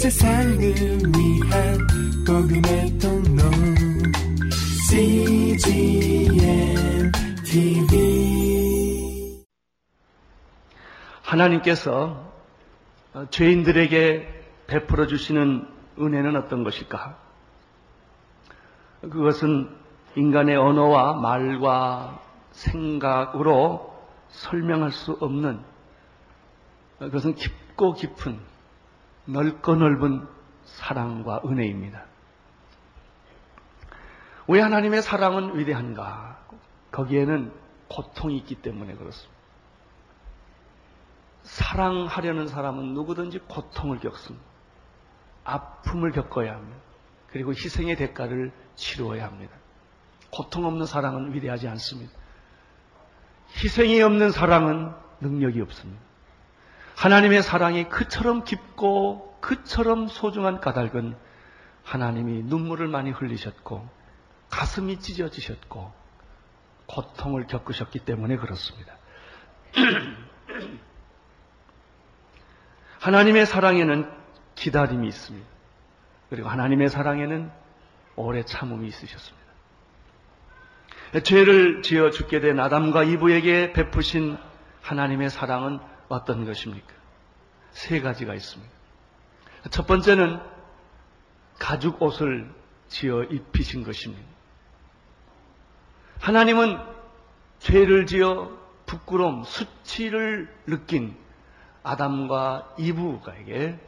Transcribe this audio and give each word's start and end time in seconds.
세상을 0.00 0.58
위한 0.58 1.78
복음의 2.26 2.98
통로 2.98 3.42
CGM 4.88 6.32
TV 7.44 9.44
하나님께서 11.20 12.32
죄인들에게 13.28 14.26
베풀어 14.68 15.06
주시는 15.06 15.68
은혜는 15.98 16.34
어떤 16.34 16.64
것일까? 16.64 17.18
그것은 19.02 19.68
인간의 20.16 20.56
언어와 20.56 21.20
말과 21.20 22.22
생각으로 22.52 23.94
설명할 24.30 24.92
수 24.92 25.18
없는 25.20 25.60
그것은 27.00 27.34
깊고 27.34 27.92
깊은 27.92 28.48
넓고 29.32 29.76
넓은 29.76 30.26
사랑과 30.64 31.40
은혜입니다. 31.44 32.04
왜 34.48 34.60
하나님의 34.60 35.02
사랑은 35.02 35.58
위대한가? 35.58 36.44
거기에는 36.90 37.52
고통이 37.88 38.36
있기 38.38 38.56
때문에 38.56 38.94
그렇습니다. 38.94 39.40
사랑하려는 41.42 42.48
사람은 42.48 42.94
누구든지 42.94 43.40
고통을 43.40 44.00
겪습니다. 44.00 44.44
아픔을 45.44 46.12
겪어야 46.12 46.54
합니다. 46.54 46.76
그리고 47.28 47.52
희생의 47.52 47.96
대가를 47.96 48.52
치루어야 48.74 49.26
합니다. 49.26 49.54
고통 50.30 50.64
없는 50.64 50.86
사랑은 50.86 51.34
위대하지 51.34 51.68
않습니다. 51.68 52.12
희생이 53.56 54.00
없는 54.02 54.30
사랑은 54.30 54.92
능력이 55.20 55.60
없습니다. 55.60 56.09
하나님의 57.00 57.42
사랑이 57.42 57.88
그처럼 57.88 58.44
깊고 58.44 59.38
그처럼 59.40 60.06
소중한 60.08 60.60
까닭은 60.60 61.16
하나님이 61.82 62.42
눈물을 62.42 62.88
많이 62.88 63.10
흘리셨고 63.10 63.88
가슴이 64.50 64.98
찢어지셨고 64.98 65.94
고통을 66.84 67.46
겪으셨기 67.46 68.00
때문에 68.00 68.36
그렇습니다. 68.36 68.98
하나님의 73.00 73.46
사랑에는 73.46 74.06
기다림이 74.54 75.08
있습니다. 75.08 75.48
그리고 76.28 76.50
하나님의 76.50 76.90
사랑에는 76.90 77.50
오래 78.16 78.42
참음이 78.42 78.86
있으셨습니다. 78.88 79.40
죄를 81.24 81.80
지어 81.80 82.10
죽게 82.10 82.40
된 82.40 82.60
아담과 82.60 83.04
이브에게 83.04 83.72
베푸신 83.72 84.36
하나님의 84.82 85.30
사랑은 85.30 85.80
어떤 86.10 86.44
것입니까? 86.44 86.92
세 87.70 88.00
가지가 88.00 88.34
있습니다. 88.34 88.72
첫 89.70 89.86
번째는 89.86 90.40
가죽 91.58 92.02
옷을 92.02 92.52
지어 92.88 93.22
입히신 93.22 93.84
것입니다. 93.84 94.26
하나님은 96.18 96.78
죄를 97.60 98.06
지어 98.06 98.50
부끄러움, 98.86 99.44
수치를 99.44 100.52
느낀 100.66 101.16
아담과 101.82 102.74
이브가에게 102.78 103.78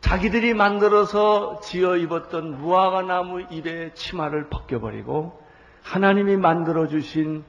자기들이 0.00 0.54
만들어서 0.54 1.60
지어 1.60 1.96
입었던 1.96 2.58
무화과 2.58 3.02
나무 3.02 3.42
잎의 3.42 3.94
치마를 3.94 4.48
벗겨버리고 4.48 5.40
하나님이 5.82 6.36
만들어 6.36 6.88
주신 6.88 7.44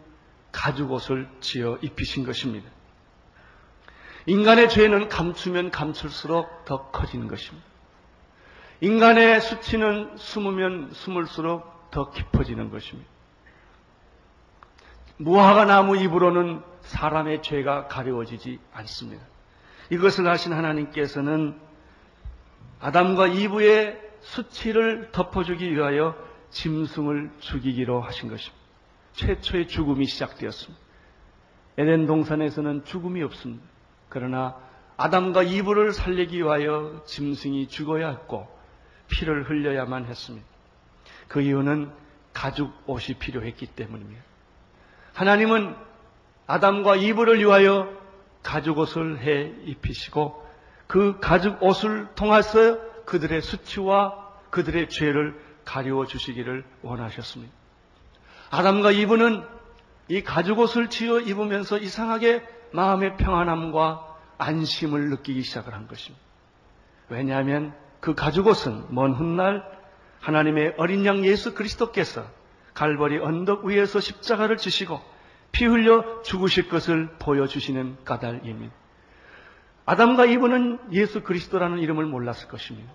가죽 0.52 0.92
옷을 0.92 1.28
지어 1.40 1.78
입히신 1.82 2.26
것입니다. 2.26 2.70
인간의 4.26 4.70
죄는 4.70 5.10
감추면 5.10 5.72
감출수록 5.72 6.66
더 6.66 6.90
커지는 6.92 7.28
것입니다. 7.28 7.66
인간의 8.82 9.42
수치는 9.42 10.18
숨으면 10.18 10.92
숨을수록 10.92 11.92
더 11.92 12.10
깊어지는 12.12 12.72
것입니다. 12.72 13.10
무화과 15.18 15.66
나무 15.66 15.98
잎으로는 15.98 16.62
사람의 16.82 17.44
죄가 17.44 17.88
가려워지지 17.88 18.60
않습니다. 18.74 19.24
이것을 19.92 20.28
하신 20.28 20.54
하나님께서는 20.54 21.60
아담과 22.80 23.28
이브의 23.28 24.00
수치를 24.22 25.12
덮어주기 25.12 25.72
위하여 25.72 26.16
짐승을 26.50 27.32
죽이기로 27.40 28.02
하신 28.02 28.30
것입니다. 28.30 28.62
최초의 29.14 29.68
죽음이 29.68 30.06
시작되었습니다. 30.06 30.82
에덴 31.78 32.06
동산에서는 32.08 32.86
죽음이 32.86 33.22
없습니다. 33.24 33.71
그러나 34.12 34.58
아담과 34.98 35.42
이브를 35.44 35.94
살리기 35.94 36.38
위하여 36.38 37.02
짐승이 37.06 37.70
죽어야 37.70 38.10
했고 38.10 38.48
피를 39.08 39.50
흘려야만 39.50 40.06
했습니다. 40.06 40.46
그 41.28 41.42
이유는 41.42 41.92
가죽 42.34 42.72
옷이 42.86 43.18
필요했기 43.18 43.68
때문입니다. 43.68 44.22
하나님은 45.14 45.76
아담과 46.46 46.98
이브를 46.98 47.40
위하여 47.40 47.90
가죽 48.44 48.78
옷을 48.80 49.20
해 49.20 49.54
입히시고 49.64 50.46
그 50.88 51.20
가죽 51.20 51.64
옷을 51.64 52.10
통해서 52.16 52.78
그들의 53.06 53.42
수치와 53.42 54.30
그들의 54.50 54.90
죄를 54.90 55.42
가리워 55.64 56.06
주시기를 56.06 56.66
원하셨습니다. 56.82 57.54
아담과 58.50 58.92
이브는 58.92 59.42
이 60.10 60.22
가죽 60.22 60.60
옷을 60.60 60.90
지어 60.90 61.22
입으면서 61.22 61.78
이상하게 61.78 62.46
마음의 62.74 63.18
평안함과 63.18 64.18
안심을 64.38 65.10
느끼기 65.10 65.42
시작을 65.44 65.74
한 65.74 65.88
것입니다. 65.88 66.24
왜냐하면 67.10 67.74
그 68.00 68.16
가죽 68.16 68.48
옷은 68.48 68.86
먼 68.90 69.14
훗날 69.14 69.64
하나님의 70.22 70.76
어린 70.78 71.06
양 71.06 71.26
예수 71.26 71.54
그리스도께서 71.54 72.26
갈보리 72.74 73.20
언덕 73.20 73.66
위에서 73.66 74.00
십자가를 74.00 74.58
지시고 74.58 75.02
피 75.52 75.66
흘려 75.66 76.22
죽으실 76.24 76.70
것을 76.70 77.10
보여주시는 77.20 78.06
까닭입니다. 78.06 78.74
아담과 79.86 80.26
이브는 80.26 80.94
예수 80.94 81.22
그리스도라는 81.22 81.80
이름을 81.80 82.06
몰랐을 82.06 82.48
것입니다. 82.48 82.92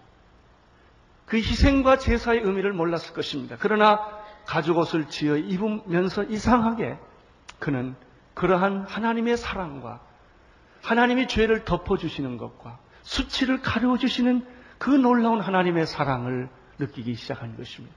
그 1.26 1.36
희생과 1.36 1.98
제사의 1.98 2.40
의미를 2.40 2.72
몰랐을 2.72 3.12
것입니다. 3.12 3.56
그러나 3.58 4.00
가죽옷을 4.46 5.08
지어 5.08 5.36
입으면서 5.36 6.22
이상하게 6.22 6.96
그는 7.58 7.96
그러한 8.36 8.82
하나님의 8.82 9.38
사랑과 9.38 10.00
하나님이 10.82 11.26
죄를 11.26 11.64
덮어주시는 11.64 12.36
것과 12.36 12.78
수치를 13.02 13.62
가려주시는 13.62 14.46
그 14.78 14.90
놀라운 14.90 15.40
하나님의 15.40 15.86
사랑을 15.86 16.50
느끼기 16.78 17.14
시작한 17.14 17.56
것입니다. 17.56 17.96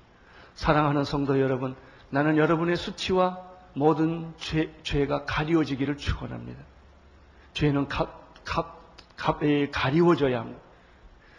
사랑하는 0.55 1.03
성도 1.03 1.39
여러분, 1.41 1.75
나는 2.09 2.37
여러분의 2.37 2.77
수치와 2.77 3.37
모든 3.73 4.33
죄, 4.37 4.73
죄가 4.83 5.25
가리워지기를 5.25 5.97
축원합니다. 5.97 6.63
죄는 7.53 7.89
가, 7.89 8.05
가, 8.45 8.77
가, 9.17 9.39
가리워져야 9.71 10.39
합니다. 10.39 10.61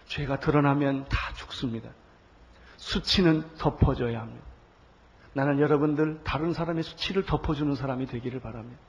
죄가 0.08 0.40
드러나면 0.40 1.06
다 1.08 1.16
죽습니다. 1.36 1.88
수치는 2.76 3.56
덮어져야 3.56 4.20
합니다. 4.20 4.49
나는 5.32 5.60
여러분들 5.60 6.20
다른 6.24 6.52
사람의 6.52 6.82
수치를 6.82 7.24
덮어주는 7.24 7.74
사람이 7.74 8.06
되기를 8.06 8.40
바랍니다. 8.40 8.80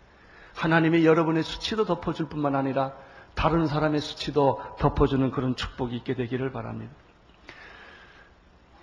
하나님이 0.55 1.05
여러분의 1.05 1.43
수치도 1.43 1.85
덮어줄 1.85 2.29
뿐만 2.29 2.55
아니라 2.55 2.93
다른 3.35 3.67
사람의 3.67 4.01
수치도 4.01 4.61
덮어주는 4.79 5.31
그런 5.31 5.55
축복이 5.55 5.95
있게 5.97 6.15
되기를 6.15 6.51
바랍니다. 6.51 6.93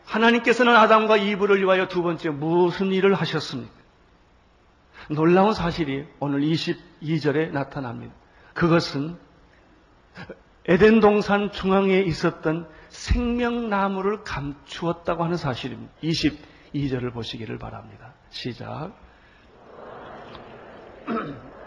하나님께서는 0.06 0.74
아담과 0.74 1.18
이브를 1.18 1.60
위하여 1.60 1.86
두 1.86 2.02
번째 2.02 2.30
무슨 2.30 2.92
일을 2.92 3.14
하셨습니까? 3.14 3.72
놀라운 5.10 5.52
사실이 5.52 6.06
오늘 6.20 6.40
22절에 6.40 7.50
나타납니다. 7.50 8.14
그것은 8.54 9.16
에덴 10.66 11.00
동산 11.00 11.50
중앙에 11.52 12.00
있었던 12.00 12.68
생명나무를 12.88 14.22
감추었다고 14.22 15.24
하는 15.24 15.36
사실입니다. 15.36 15.92
22절을 16.74 17.12
보시기를 17.12 17.58
바랍니다. 17.58 18.14
시작. 18.30 18.92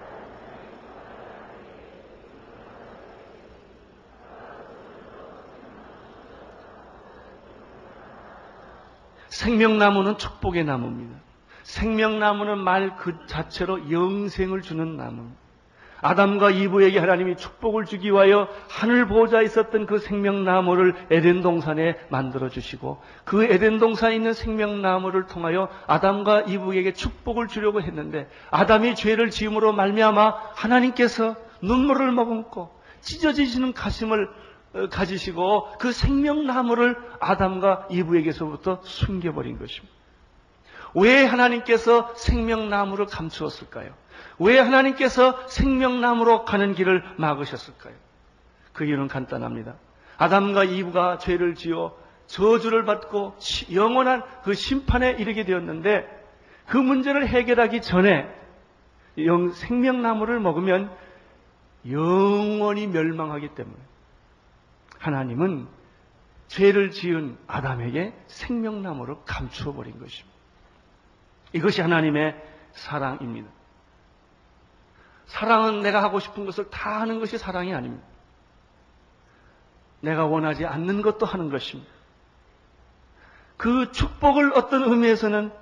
생명나무는 9.29 10.17
축복의 10.17 10.65
나무입니다. 10.65 11.19
생명나무는 11.63 12.59
말 12.59 12.95
그 12.97 13.25
자체로 13.27 13.91
영생을 13.91 14.61
주는 14.61 14.97
나무입니다. 14.97 15.40
아담과 16.01 16.51
이브에게 16.51 16.99
하나님이 16.99 17.37
축복을 17.37 17.85
주기 17.85 18.11
위하여 18.11 18.47
하늘 18.67 19.07
보좌에 19.07 19.43
있었던 19.45 19.85
그 19.85 19.99
생명나무를 19.99 20.95
에덴 21.09 21.41
동산에 21.41 21.97
만들어 22.09 22.49
주시고 22.49 23.01
그 23.23 23.43
에덴 23.43 23.77
동산에 23.77 24.15
있는 24.15 24.33
생명나무를 24.33 25.27
통하여 25.27 25.69
아담과 25.87 26.41
이브에게 26.41 26.93
축복을 26.93 27.47
주려고 27.47 27.81
했는데 27.81 28.27
아담이 28.49 28.95
죄를 28.95 29.29
지음으로 29.29 29.73
말미암아 29.73 30.51
하나님께서 30.55 31.35
눈물을 31.61 32.11
머금고 32.11 32.69
찢어지시는 33.01 33.73
가슴을 33.73 34.29
어, 34.73 34.87
가지시고 34.87 35.67
그 35.79 35.91
생명나무를 35.91 36.95
아담과 37.19 37.87
이브에게서부터 37.91 38.79
숨겨버린 38.83 39.59
것입니다. 39.59 39.93
왜 40.95 41.25
하나님께서 41.25 42.13
생명나무를 42.15 43.05
감추었을까요? 43.05 43.93
왜 44.39 44.59
하나님께서 44.59 45.47
생명나무로 45.47 46.45
가는 46.45 46.73
길을 46.73 47.03
막으셨을까요? 47.17 47.93
그 48.73 48.85
이유는 48.85 49.07
간단합니다. 49.07 49.75
아담과 50.17 50.63
이브가 50.63 51.17
죄를 51.17 51.55
지어 51.55 51.95
저주를 52.27 52.85
받고 52.85 53.35
영원한 53.73 54.23
그 54.43 54.53
심판에 54.53 55.11
이르게 55.11 55.43
되었는데 55.43 56.07
그 56.67 56.77
문제를 56.77 57.27
해결하기 57.27 57.81
전에 57.81 58.29
영, 59.17 59.49
생명나무를 59.49 60.39
먹으면 60.39 60.95
영원히 61.89 62.87
멸망하기 62.87 63.49
때문에 63.49 63.77
하나님은 64.99 65.67
죄를 66.47 66.91
지은 66.91 67.37
아담에게 67.47 68.13
생명나무를 68.27 69.15
감추어 69.25 69.73
버린 69.73 69.99
것입니다. 69.99 70.37
이것이 71.53 71.81
하나님의 71.81 72.35
사랑입니다. 72.71 73.49
사랑은 75.31 75.81
내가 75.81 76.03
하고 76.03 76.19
싶은 76.19 76.45
것을 76.45 76.69
다 76.69 76.99
하는 76.99 77.21
것이 77.21 77.37
사랑이 77.37 77.73
아닙니다. 77.73 78.05
내가 80.01 80.25
원하지 80.25 80.65
않는 80.65 81.01
것도 81.01 81.25
하는 81.25 81.49
것입니다. 81.49 81.89
그 83.55 83.93
축복을 83.93 84.51
어떤 84.55 84.83
의미에서는 84.83 85.53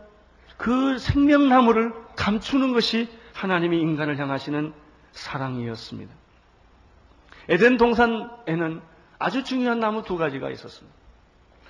그 0.58 0.98
생명나무를 0.98 1.94
감추는 2.16 2.74
것이 2.74 3.10
하나님이 3.36 3.80
인간을 3.80 4.18
향하시는 4.18 4.74
사랑이었습니다. 5.12 6.16
에덴 7.50 7.78
동산에는 7.78 8.82
아주 9.20 9.44
중요한 9.44 9.80
나무 9.80 10.02
두 10.02 10.18
가지가 10.18 10.50
있었습니다. 10.50 10.98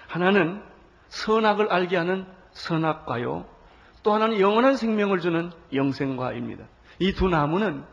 하나는 0.07 0.63
선악을 1.09 1.69
알게 1.69 1.97
하는 1.97 2.25
선악과요. 2.53 3.45
또 4.03 4.13
하나는 4.13 4.39
영원한 4.39 4.77
생명을 4.77 5.19
주는 5.19 5.51
영생과입니다. 5.73 6.63
이 6.99 7.13
두 7.13 7.27
나무는 7.29 7.83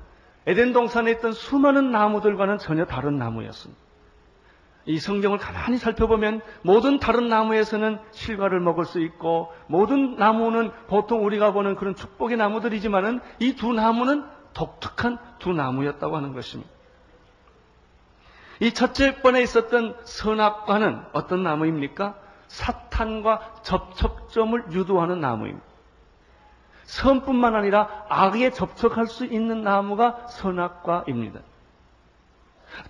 에덴 0.46 0.72
동산에 0.72 1.10
있던 1.12 1.32
수많은 1.32 1.90
나무들과는 1.90 2.58
전혀 2.58 2.84
다른 2.84 3.18
나무였습니다. 3.18 3.80
이 4.88 4.98
성경을 5.00 5.38
가만히 5.38 5.78
살펴보면 5.78 6.40
모든 6.62 7.00
다른 7.00 7.28
나무에서는 7.28 7.98
실과를 8.12 8.60
먹을 8.60 8.84
수 8.84 9.00
있고 9.00 9.52
모든 9.66 10.14
나무는 10.16 10.70
보통 10.86 11.24
우리가 11.24 11.52
보는 11.52 11.74
그런 11.74 11.96
축복의 11.96 12.36
나무들이지만은 12.36 13.20
이 13.40 13.54
두 13.56 13.72
나무는 13.72 14.24
독특한 14.54 15.18
두 15.40 15.52
나무였다고 15.52 16.16
하는 16.16 16.32
것입니다. 16.32 16.70
이 18.60 18.72
첫째 18.72 19.20
번에 19.20 19.42
있었던 19.42 19.96
선악과는 20.04 21.02
어떤 21.12 21.42
나무입니까? 21.42 22.14
사탄과 22.46 23.54
접촉점을 23.62 24.70
유도하는 24.70 25.20
나무입니다. 25.20 25.65
선뿐만 26.86 27.54
아니라 27.54 28.06
악에 28.08 28.50
접촉할 28.50 29.06
수 29.06 29.26
있는 29.26 29.62
나무가 29.62 30.26
선악과입니다. 30.28 31.40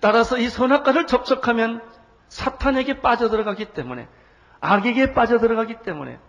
따라서 0.01 0.37
이 0.37 0.47
선악과를 0.49 1.07
접촉하면 1.07 1.81
사탄에게 2.29 3.01
빠져들어가기 3.01 3.73
때문에 3.73 4.07
악에게 4.59 5.13
빠져들어가기 5.13 5.81
때문에 5.83 6.19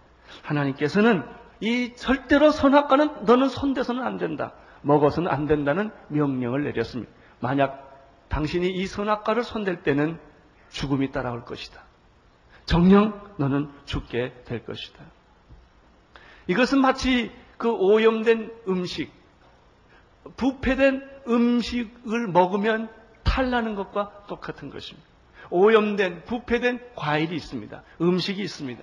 하나님께서는 0.43 1.25
이 1.61 1.95
절대로 1.95 2.51
선악과는 2.51 3.25
너는 3.25 3.49
손대서는 3.49 4.03
안 4.03 4.17
된다. 4.17 4.53
먹어서는 4.83 5.31
안 5.31 5.47
된다는 5.47 5.91
명령을 6.09 6.65
내렸습니다. 6.65 7.11
만약 7.41 7.85
당신이 8.29 8.69
이 8.69 8.87
선악과를 8.87 9.43
손댈 9.43 9.83
때는 9.83 10.19
죽음이 10.71 11.11
따라올 11.11 11.45
것이다. 11.45 11.83
정령 12.65 13.35
너는 13.39 13.71
죽게 13.87 14.43
될 14.45 14.65
것이다. 14.65 15.03
이것은 16.47 16.81
마치 16.81 17.33
그 17.59 17.71
오염된 17.71 18.51
음식, 18.69 19.13
부패된 20.37 21.03
음식을 21.29 22.29
먹으면 22.29 22.89
탈나는 23.25 23.75
것과 23.75 24.25
똑같은 24.29 24.71
것입니다. 24.71 25.07
오염된, 25.51 26.25
부패된 26.25 26.81
과일이 26.95 27.35
있습니다. 27.37 27.83
음식이 28.01 28.41
있습니다. 28.41 28.83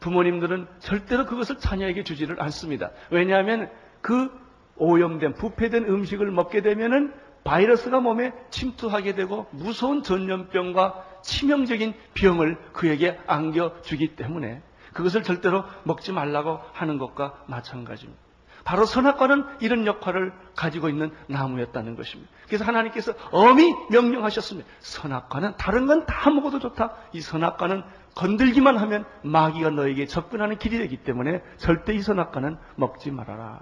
부모님들은 0.00 0.66
절대로 0.80 1.24
그것을 1.24 1.58
자녀에게 1.58 2.02
주지를 2.02 2.42
않습니다. 2.42 2.90
왜냐하면 3.10 3.70
그 4.02 4.30
오염된, 4.76 5.34
부패된 5.34 5.84
음식을 5.84 6.30
먹게 6.30 6.62
되면은 6.62 7.14
바이러스가 7.44 8.00
몸에 8.00 8.32
침투하게 8.50 9.14
되고 9.14 9.46
무서운 9.52 10.02
전염병과 10.02 11.20
치명적인 11.22 11.94
병을 12.14 12.58
그에게 12.72 13.18
안겨주기 13.26 14.16
때문에 14.16 14.62
그것을 14.96 15.22
절대로 15.22 15.64
먹지 15.84 16.12
말라고 16.12 16.60
하는 16.72 16.96
것과 16.98 17.34
마찬가지입니다. 17.46 18.26
바로 18.64 18.84
선악과는 18.84 19.44
이런 19.60 19.86
역할을 19.86 20.32
가지고 20.56 20.88
있는 20.88 21.12
나무였다는 21.28 21.94
것입니다. 21.94 22.32
그래서 22.46 22.64
하나님께서 22.64 23.12
엄히 23.30 23.72
명령하셨습니다. 23.90 24.68
선악과는 24.80 25.56
다른 25.56 25.86
건 25.86 26.04
다 26.06 26.30
먹어도 26.30 26.58
좋다. 26.58 26.94
이 27.12 27.20
선악과는 27.20 27.84
건들기만 28.16 28.76
하면 28.78 29.04
마귀가 29.22 29.70
너에게 29.70 30.06
접근하는 30.06 30.58
길이 30.58 30.78
되기 30.78 30.96
때문에 30.96 31.42
절대 31.58 31.94
이 31.94 32.00
선악과는 32.00 32.56
먹지 32.74 33.12
말아라. 33.12 33.60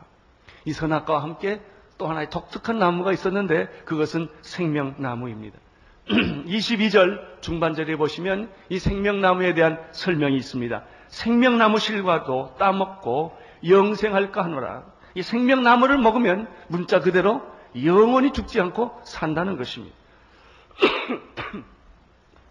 이 0.65 0.73
선악과와 0.73 1.23
함께 1.23 1.61
또 1.99 2.07
하나의 2.09 2.31
독특한 2.31 2.79
나무가 2.79 3.13
있었는데 3.13 3.67
그것은 3.85 4.29
생명나무입니다. 4.41 5.59
22절 6.09 7.41
중반절에 7.43 7.97
보시면 7.97 8.51
이 8.69 8.79
생명나무에 8.79 9.53
대한 9.55 9.81
설명이 9.93 10.37
있습니다. 10.37 10.83
생명나무 11.15 11.79
실과도 11.79 12.55
따먹고 12.59 13.39
영생할까 13.67 14.45
하노라. 14.45 14.85
이 15.15 15.23
생명나무를 15.23 15.97
먹으면 15.99 16.49
문자 16.69 17.01
그대로 17.01 17.43
영원히 17.85 18.33
죽지 18.33 18.61
않고 18.61 19.01
산다는 19.05 19.57
것입니다. 19.57 19.95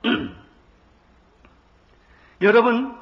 여러분, 2.41 2.97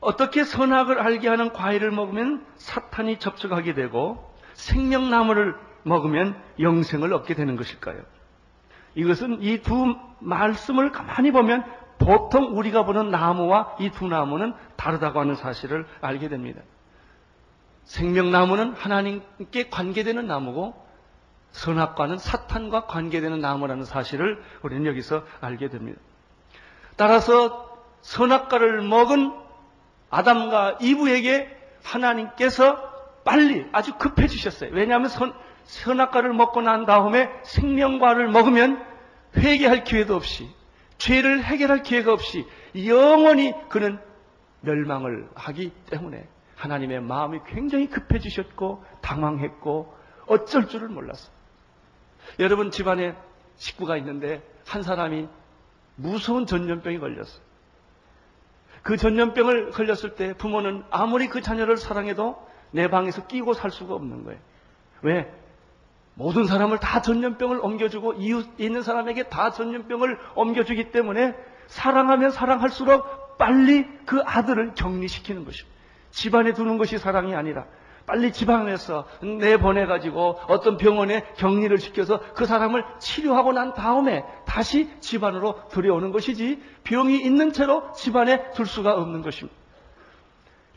어떻게 0.00 0.44
선악을 0.44 1.00
알게 1.00 1.28
하는 1.28 1.52
과일을 1.52 1.90
먹으면 1.90 2.46
사탄이 2.56 3.18
접촉하게 3.18 3.74
되고 3.74 4.34
생명나무를 4.52 5.56
먹으면 5.84 6.40
영생을 6.60 7.12
얻게 7.14 7.34
되는 7.34 7.56
것일까요? 7.56 8.02
이것은 8.94 9.42
이 9.42 9.62
두 9.62 9.96
말씀을 10.20 10.92
가만히 10.92 11.32
보면 11.32 11.64
보통 11.98 12.56
우리가 12.56 12.84
보는 12.84 13.10
나무와 13.10 13.76
이 13.80 13.90
두 13.90 14.06
나무는 14.08 14.54
다르다고 14.76 15.20
하는 15.20 15.34
사실을 15.34 15.86
알게 16.00 16.28
됩니다. 16.28 16.60
생명나무는 17.84 18.72
하나님께 18.74 19.68
관계되는 19.70 20.26
나무고 20.26 20.74
선악과는 21.52 22.18
사탄과 22.18 22.86
관계되는 22.86 23.40
나무라는 23.40 23.84
사실을 23.84 24.42
우리는 24.62 24.84
여기서 24.86 25.22
알게 25.40 25.68
됩니다. 25.68 26.00
따라서 26.96 27.78
선악과를 28.02 28.82
먹은 28.82 29.32
아담과 30.10 30.78
이브에게 30.80 31.56
하나님께서 31.84 32.94
빨리 33.24 33.66
아주 33.72 33.94
급해지셨어요. 33.94 34.70
왜냐하면 34.72 35.08
선, 35.08 35.32
선악과를 35.64 36.32
먹고 36.32 36.60
난 36.62 36.86
다음에 36.86 37.30
생명과를 37.42 38.28
먹으면 38.28 38.84
회개할 39.36 39.84
기회도 39.84 40.14
없이 40.14 40.48
죄를 40.98 41.42
해결할 41.42 41.82
기회가 41.82 42.12
없이 42.12 42.46
영원히 42.86 43.52
그는 43.68 43.98
멸망을 44.60 45.28
하기 45.34 45.70
때문에 45.90 46.28
하나님의 46.56 47.00
마음이 47.02 47.40
굉장히 47.46 47.88
급해지셨고 47.88 48.84
당황했고 49.02 49.94
어쩔 50.26 50.68
줄을 50.68 50.88
몰랐어요. 50.88 51.34
여러분 52.38 52.70
집안에 52.70 53.14
식구가 53.56 53.96
있는데 53.98 54.42
한 54.66 54.82
사람이 54.82 55.28
무서운 55.96 56.46
전염병이 56.46 56.98
걸렸어요. 56.98 57.44
그 58.82 58.96
전염병을 58.96 59.70
걸렸을 59.70 60.14
때 60.14 60.34
부모는 60.34 60.84
아무리 60.90 61.28
그 61.28 61.40
자녀를 61.40 61.76
사랑해도 61.76 62.36
내 62.70 62.88
방에서 62.88 63.26
끼고 63.26 63.52
살 63.54 63.70
수가 63.70 63.94
없는 63.94 64.24
거예요. 64.24 64.40
왜? 65.02 65.32
모든 66.18 66.46
사람을 66.46 66.78
다 66.78 67.02
전염병을 67.02 67.60
옮겨주고 67.60 68.14
이웃 68.14 68.48
있는 68.58 68.82
사람에게 68.82 69.24
다 69.24 69.50
전염병을 69.50 70.18
옮겨주기 70.34 70.90
때문에 70.90 71.34
사랑하면 71.66 72.30
사랑할수록 72.30 73.36
빨리 73.36 73.86
그 74.06 74.22
아들을 74.24 74.72
격리시키는 74.74 75.44
것입니다. 75.44 75.76
집안에 76.10 76.54
두는 76.54 76.78
것이 76.78 76.96
사랑이 76.96 77.34
아니라 77.34 77.66
빨리 78.06 78.32
지방에서 78.32 79.06
내보내가지고 79.20 80.40
어떤 80.46 80.78
병원에 80.78 81.22
격리를 81.36 81.76
시켜서 81.76 82.20
그 82.34 82.46
사람을 82.46 82.82
치료하고 82.98 83.52
난 83.52 83.74
다음에 83.74 84.24
다시 84.46 84.88
집안으로 85.00 85.68
들여오는 85.68 86.12
것이지 86.12 86.62
병이 86.84 87.18
있는 87.18 87.52
채로 87.52 87.92
집안에 87.92 88.52
둘 88.52 88.64
수가 88.64 88.94
없는 88.94 89.20
것입니다. 89.20 89.54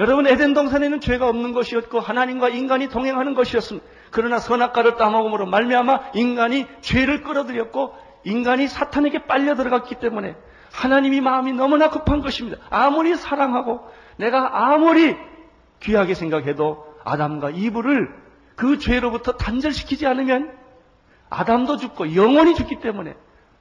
여러분 0.01 0.27
에덴 0.27 0.53
동산에는 0.53 0.99
죄가 0.99 1.29
없는 1.29 1.53
것이었고 1.53 2.01
하나님과 2.01 2.49
인간이 2.49 2.89
동행하는 2.89 3.35
것이었습니다. 3.35 3.87
그러나 4.11 4.39
선악과를 4.39 4.97
따먹음으로 4.97 5.45
말미암아 5.45 6.11
인간이 6.13 6.65
죄를 6.81 7.23
끌어들였고 7.23 7.95
인간이 8.23 8.67
사탄에게 8.67 9.25
빨려 9.25 9.55
들어갔기 9.55 9.95
때문에 9.95 10.35
하나님이 10.71 11.21
마음이 11.21 11.53
너무나 11.53 11.89
급한 11.89 12.21
것입니다. 12.21 12.57
아무리 12.69 13.15
사랑하고 13.15 13.81
내가 14.17 14.71
아무리 14.71 15.15
귀하게 15.79 16.13
생각해도 16.13 16.85
아담과 17.03 17.51
이브를 17.51 18.13
그 18.55 18.77
죄로부터 18.77 19.33
단절시키지 19.33 20.05
않으면 20.05 20.57
아담도 21.29 21.77
죽고 21.77 22.15
영원히 22.15 22.55
죽기 22.55 22.79
때문에 22.79 23.15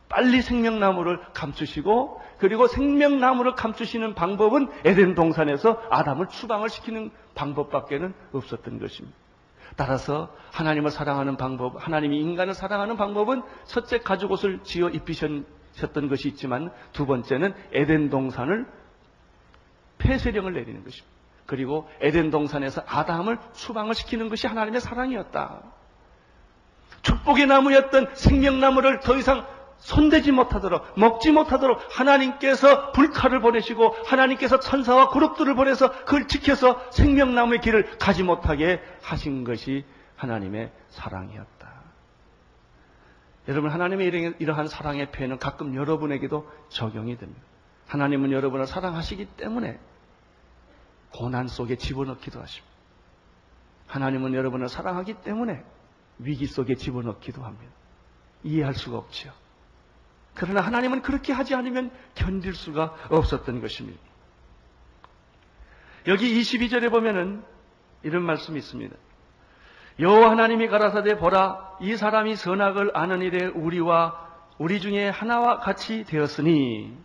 빨리 0.09 0.41
생명나무를 0.43 1.21
감추시고 1.35 2.21
그리고 2.39 2.67
생명나무를 2.67 3.55
감추시는 3.55 4.15
방법은 4.15 4.69
에덴 4.85 5.15
동산에서 5.15 5.83
아담을 5.91 6.29
추방을 6.29 6.71
시키는 6.71 7.11
방법밖에는 7.35 8.15
없었던 8.33 8.81
것입니다. 8.81 9.17
따라서 9.77 10.35
하나님을 10.53 10.91
사랑하는 10.91 11.37
방법, 11.37 11.75
하나님이 11.77 12.21
인간을 12.21 12.55
사랑하는 12.55 12.97
방법은 12.97 13.43
첫째 13.65 13.99
가죽 13.99 14.33
옷을 14.33 14.63
지어 14.63 14.89
입히셨던 14.89 16.09
것이 16.09 16.29
있지만 16.29 16.71
두 16.93 17.07
번째는 17.07 17.55
에덴 17.73 18.11
동산을 18.11 18.67
폐쇄령을 19.99 20.53
내리는 20.53 20.85
것입니다. 20.85 21.19
그리고 21.47 21.89
에덴 22.01 22.31
동산에서 22.31 22.83
아담을 22.87 23.39
추방을 23.55 23.95
시키는 23.95 24.29
것이 24.29 24.47
하나님의 24.47 24.81
사랑이었다. 24.81 25.63
축복의 27.03 27.47
나무였던 27.47 28.15
생명나무를 28.15 29.01
더 29.01 29.17
이상 29.17 29.47
손대지 29.79 30.33
못하도록 30.33 30.99
먹지 30.99 31.31
못하도록 31.31 31.81
하나님께서 31.91 32.93
불칼을 32.93 33.41
보내시고 33.41 33.95
하나님께서 34.07 34.61
천사와 34.61 35.09
그룹들을 35.11 35.55
보내서 35.55 35.91
그걸 36.05 36.27
지켜서 36.27 36.81
생명나무의 36.91 37.61
길을 37.61 37.99
가지 37.99 38.23
못하게 38.23 38.83
하신 39.03 39.45
것이 39.45 39.85
하나님의 40.17 40.73
사랑이었다. 40.89 41.69
여러분 43.47 43.71
하나님의 43.71 44.35
이러한 44.39 44.69
사랑의 44.69 45.11
표현은 45.11 45.39
가끔 45.39 45.75
여러분에게도 45.75 46.51
적용이 46.69 47.17
됩니다. 47.17 47.41
하나님은 47.87 48.33
여러분을 48.33 48.67
사랑하시기 48.67 49.25
때문에 49.37 49.79
고난 51.15 51.49
속에 51.49 51.77
집어넣기도 51.77 52.43
하십니다. 52.43 52.69
하나님은 53.87 54.35
여러분을 54.35 54.69
사랑하기 54.69 55.23
때문에 55.23 55.65
위기 56.19 56.47
속에 56.47 56.75
집어넣기도 56.75 57.43
합니다. 57.43 57.73
이해할 58.43 58.75
수가 58.75 58.99
없지요. 58.99 59.33
그러나 60.39 60.61
하나님은 60.61 61.03
그렇게 61.03 61.33
하지 61.33 61.55
않으면 61.55 61.91
견딜 62.15 62.55
수가 62.55 62.95
없었던 63.11 63.61
것입니다. 63.61 63.99
여기 66.07 66.41
22절에 66.41 66.91
보면은 66.91 67.43
이런 68.03 68.23
말씀이 68.23 68.57
있습니다. 68.59 68.95
여호와 69.99 70.31
하나님이 70.31 70.69
가라사대 70.69 71.19
보라 71.19 71.79
이 71.81 71.97
사람이 71.97 72.37
선악을 72.37 72.93
아는 72.97 73.21
일에 73.21 73.47
우리와 73.47 74.29
우리 74.59 74.81
중에 74.81 75.09
하나와 75.09 75.59
같이 75.59 76.05
되었으니 76.05 76.97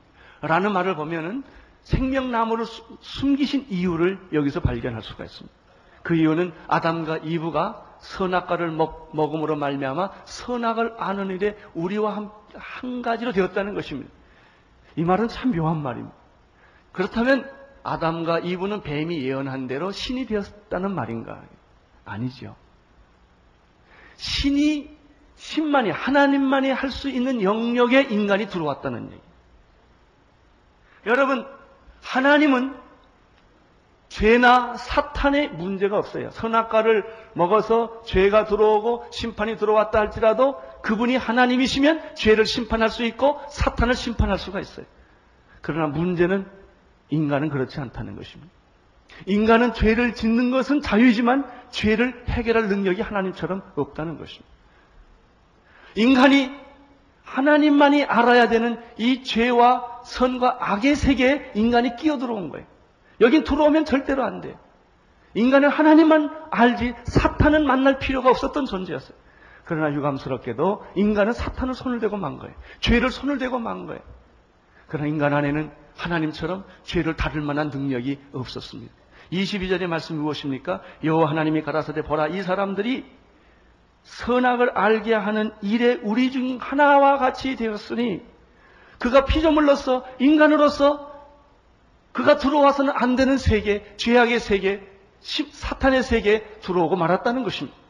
라는 0.42 0.72
말을 0.72 0.96
보면은 0.96 1.44
생명나무를 1.82 2.66
숨기신 3.00 3.66
이유를 3.70 4.30
여기서 4.34 4.60
발견할 4.60 5.02
수가 5.02 5.24
있습니다. 5.24 5.56
그 6.04 6.16
이유는 6.16 6.54
아담과 6.68 7.18
이브가 7.24 7.98
선악과를 8.00 8.72
먹, 8.72 9.12
음으로 9.16 9.56
말미암아 9.56 10.10
선악을 10.26 10.96
아는 10.98 11.30
일에 11.30 11.58
우리와 11.74 12.16
한, 12.16 12.32
한 12.58 13.02
가지로 13.02 13.32
되었다는 13.32 13.74
것입니다. 13.74 14.12
이 14.96 15.04
말은 15.04 15.28
참 15.28 15.52
묘한 15.52 15.82
말입니다. 15.82 16.16
그렇다면 16.92 17.50
아담과 17.84 18.40
이브는 18.40 18.82
뱀이 18.82 19.24
예언한 19.24 19.68
대로 19.68 19.92
신이 19.92 20.26
되었다는 20.26 20.94
말인가? 20.94 21.42
아니죠. 22.06 22.56
신이 24.16 24.96
신만이 25.36 25.90
하나님만이 25.90 26.70
할 26.70 26.92
수 26.92 27.10
있는 27.10 27.42
영역에 27.42 28.02
인간이 28.04 28.48
들어왔다는 28.48 29.12
얘기. 29.12 29.22
여러분 31.08 31.46
하나님은 32.04 32.78
죄나 34.10 34.78
사탄의 34.78 35.50
문제가 35.54 35.98
없어요. 35.98 36.30
선악과를 36.30 37.04
먹어서 37.34 38.04
죄가 38.04 38.46
들어오고 38.46 39.08
심판이 39.12 39.58
들어왔다 39.58 40.00
할지라도 40.00 40.62
그분이 40.84 41.16
하나님이시면 41.16 42.16
죄를 42.16 42.46
심판할 42.46 42.90
수 42.90 43.04
있고 43.04 43.42
사탄을 43.50 43.96
심판할 43.96 44.38
수가 44.38 44.60
있어요. 44.60 44.86
그러나 45.62 45.88
문제는 45.88 46.46
인간은 47.10 47.50
그렇지 47.50 47.80
않다는 47.80 48.16
것입니다. 48.16 48.52
인간은 49.26 49.74
죄를 49.74 50.14
짓는 50.14 50.52
것은 50.52 50.82
자유이지만 50.82 51.50
죄를 51.70 52.26
해결할 52.28 52.68
능력이 52.68 53.02
하나님처럼 53.02 53.62
없다는 53.76 54.18
것입니다. 54.18 54.48
인간이 55.96 56.52
하나님만이 57.24 58.04
알아야 58.04 58.50
되는 58.50 58.78
이 58.98 59.24
죄와 59.24 60.02
선과 60.04 60.58
악의 60.60 60.96
세계에 60.96 61.52
인간이 61.56 61.96
끼어들어온 61.96 62.50
거예요. 62.50 62.66
여긴 63.22 63.44
들어오면 63.44 63.86
절대로 63.86 64.26
안 64.26 64.42
돼요. 64.42 64.60
인간은 65.36 65.70
하나님만 65.70 66.30
알지 66.52 66.94
사탄은 67.06 67.66
만날 67.66 68.00
필요가 68.00 68.30
없었던 68.30 68.66
존재였어요. 68.66 69.18
그러나 69.66 69.94
유감스럽게도 69.94 70.86
인간은 70.96 71.34
사탄을 71.34 71.74
손을 71.74 72.00
대고 72.00 72.18
만 72.18 72.38
거예요. 72.38 72.54
죄를 72.80 73.10
손을 73.10 73.38
대고 73.38 73.60
만 73.60 73.86
거예요. 73.86 74.02
그러나 74.88 75.08
인간 75.08 75.34
안에는 75.34 75.72
하나님처럼 75.96 76.66
죄를 76.84 77.16
다룰 77.16 77.42
만한 77.42 77.70
능력이 77.70 78.20
없었습니다. 78.34 78.94
22절의 79.32 79.88
말씀이 79.88 80.20
무엇입니까? 80.20 80.82
여호와 81.04 81.30
하나님이 81.30 81.64
가라사대 81.64 82.04
보라 82.04 82.28
이 82.28 82.44
사람들이 82.44 83.06
선악을 84.04 84.72
알게 84.72 85.14
하는 85.14 85.52
일에 85.62 86.00
우리 86.04 86.32
중 86.32 86.58
하나와 86.60 87.18
같이 87.18 87.56
되었으니 87.56 88.22
그가 89.00 89.26
피조물로서 89.26 90.06
인간으로서 90.20 91.12
그가 92.12 92.38
들어와서는 92.38 92.94
안 92.96 93.16
되는 93.16 93.38
세계, 93.38 93.96
죄악의 93.98 94.40
세계, 94.40 94.88
사탄의 95.22 96.04
세계에 96.04 96.44
들어오고 96.62 96.96
말았다는 96.96 97.44
것입니다. 97.44 97.83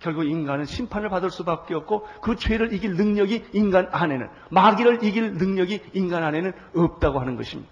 결국 0.00 0.24
인간은 0.24 0.64
심판을 0.64 1.08
받을 1.08 1.30
수밖에 1.30 1.74
없고 1.74 2.06
그 2.22 2.36
죄를 2.36 2.72
이길 2.72 2.94
능력이 2.94 3.46
인간 3.52 3.88
안에는 3.90 4.28
마귀를 4.50 5.02
이길 5.02 5.34
능력이 5.34 5.90
인간 5.94 6.22
안에는 6.22 6.52
없다고 6.74 7.18
하는 7.20 7.36
것입니다. 7.36 7.70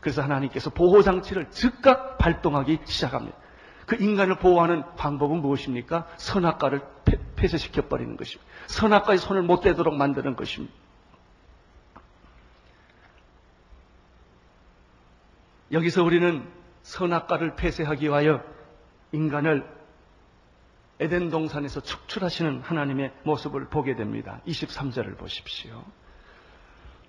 그래서 0.00 0.22
하나님께서 0.22 0.70
보호 0.70 1.02
장치를 1.02 1.50
즉각 1.50 2.18
발동하기 2.18 2.80
시작합니다. 2.84 3.36
그 3.86 3.96
인간을 3.96 4.38
보호하는 4.38 4.82
방법은 4.96 5.38
무엇입니까? 5.38 6.06
선악과를 6.16 6.82
폐쇄시켜 7.36 7.88
버리는 7.88 8.16
것입니다. 8.16 8.50
선악과의 8.66 9.18
손을 9.18 9.42
못 9.42 9.60
대도록 9.60 9.94
만드는 9.96 10.36
것입니다. 10.36 10.72
여기서 15.72 16.04
우리는 16.04 16.46
선악과를 16.82 17.56
폐쇄하기 17.56 18.06
위하여 18.06 18.42
인간을 19.12 19.73
에덴 21.00 21.28
동산에서 21.30 21.80
축출하시는 21.80 22.60
하나님의 22.62 23.12
모습을 23.24 23.68
보게 23.68 23.96
됩니다. 23.96 24.40
23절을 24.46 25.18
보십시오. 25.18 25.82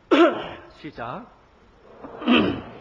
시작. 0.81 1.27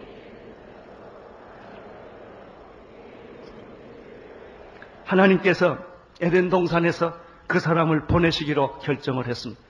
하나님께서 5.04 5.76
에덴 6.22 6.48
동산에서 6.48 7.14
그 7.46 7.60
사람을 7.60 8.06
보내시기로 8.06 8.78
결정을 8.78 9.26
했습니다. 9.26 9.60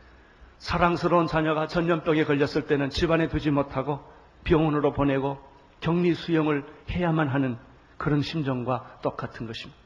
사랑스러운 0.59 1.27
자녀가 1.27 1.67
전염병에 1.67 2.25
걸렸을 2.25 2.67
때는 2.67 2.91
집안에 2.91 3.27
두지 3.29 3.51
못하고 3.51 4.01
병원으로 4.45 4.93
보내고 4.93 5.39
격리 5.81 6.15
수용을 6.15 6.65
해야만 6.91 7.29
하는 7.29 7.59
그런 7.99 8.23
심정과 8.23 9.01
똑같은 9.03 9.47
것입니다. 9.47 9.84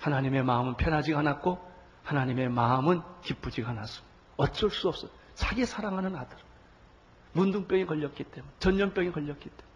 하나님의 0.00 0.42
마음은 0.42 0.74
편하지가 0.76 1.20
않았고 1.20 1.58
하나님의 2.04 2.48
마음은 2.48 3.02
기쁘지가 3.22 3.70
않았습니다. 3.70 4.10
어쩔 4.36 4.70
수 4.70 4.88
없어. 4.88 5.08
자기 5.34 5.64
사랑하는 5.64 6.16
아들. 6.16 6.36
문둥병이 7.32 7.86
걸렸기 7.86 8.24
때문에, 8.24 8.52
전염병이 8.58 9.12
걸렸기 9.12 9.48
때문에. 9.48 9.70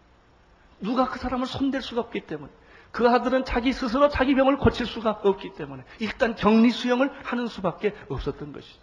누가 0.81 1.07
그 1.07 1.19
사람을 1.19 1.45
손댈 1.45 1.81
수가 1.81 2.01
없기 2.01 2.21
때문에. 2.21 2.51
그 2.91 3.09
아들은 3.09 3.45
자기 3.45 3.73
스스로 3.73 4.09
자기 4.09 4.35
병을 4.35 4.57
고칠 4.57 4.85
수가 4.85 5.19
없기 5.23 5.53
때문에 5.55 5.83
일단 5.99 6.33
격리 6.33 6.71
수용을 6.71 7.11
하는 7.25 7.47
수밖에 7.47 7.93
없었던 8.07 8.53
것이죠. 8.53 8.79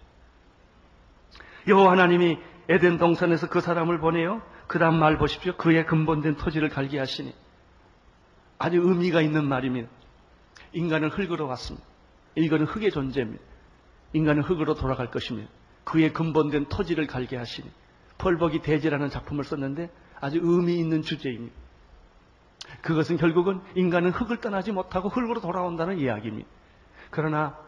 여호와 1.66 1.92
하나님이 1.92 2.38
에덴 2.68 2.98
동산에서 2.98 3.48
그 3.48 3.60
사람을 3.60 4.00
보내요. 4.00 4.42
그 4.66 4.78
다음 4.78 4.96
말 4.96 5.16
보십시오. 5.16 5.56
그의 5.56 5.86
근본된 5.86 6.36
토지를 6.36 6.68
갈게 6.68 6.98
하시니. 6.98 7.34
아주 8.58 8.76
의미가 8.76 9.22
있는 9.22 9.48
말입니다. 9.48 9.88
인간은 10.72 11.10
흙으로 11.10 11.46
왔습니다. 11.48 11.86
이거는 12.36 12.66
흙의 12.66 12.90
존재입니다. 12.90 13.42
인간은 14.12 14.42
흙으로 14.42 14.74
돌아갈 14.74 15.10
것입니다. 15.10 15.50
그의 15.84 16.12
근본된 16.12 16.66
토지를 16.66 17.06
갈게 17.06 17.36
하시니. 17.36 17.70
펄벅이 18.18 18.62
대지라는 18.62 19.10
작품을 19.10 19.44
썼는데 19.44 19.90
아주 20.20 20.38
의미 20.40 20.78
있는 20.78 21.02
주제입니다. 21.02 21.54
그것은 22.82 23.16
결국은 23.16 23.60
인간은 23.74 24.10
흙을 24.10 24.40
떠나지 24.40 24.72
못하고 24.72 25.08
흙으로 25.08 25.40
돌아온다는 25.40 25.98
이야기입니다. 25.98 26.48
그러나 27.10 27.58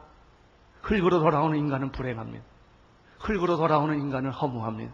흙으로 0.83 1.21
돌아오는 1.21 1.59
인간은 1.59 1.93
불행합니다. 1.93 2.45
흙으로 3.19 3.57
돌아오는 3.57 3.99
인간은 3.99 4.31
허무합니다. 4.31 4.93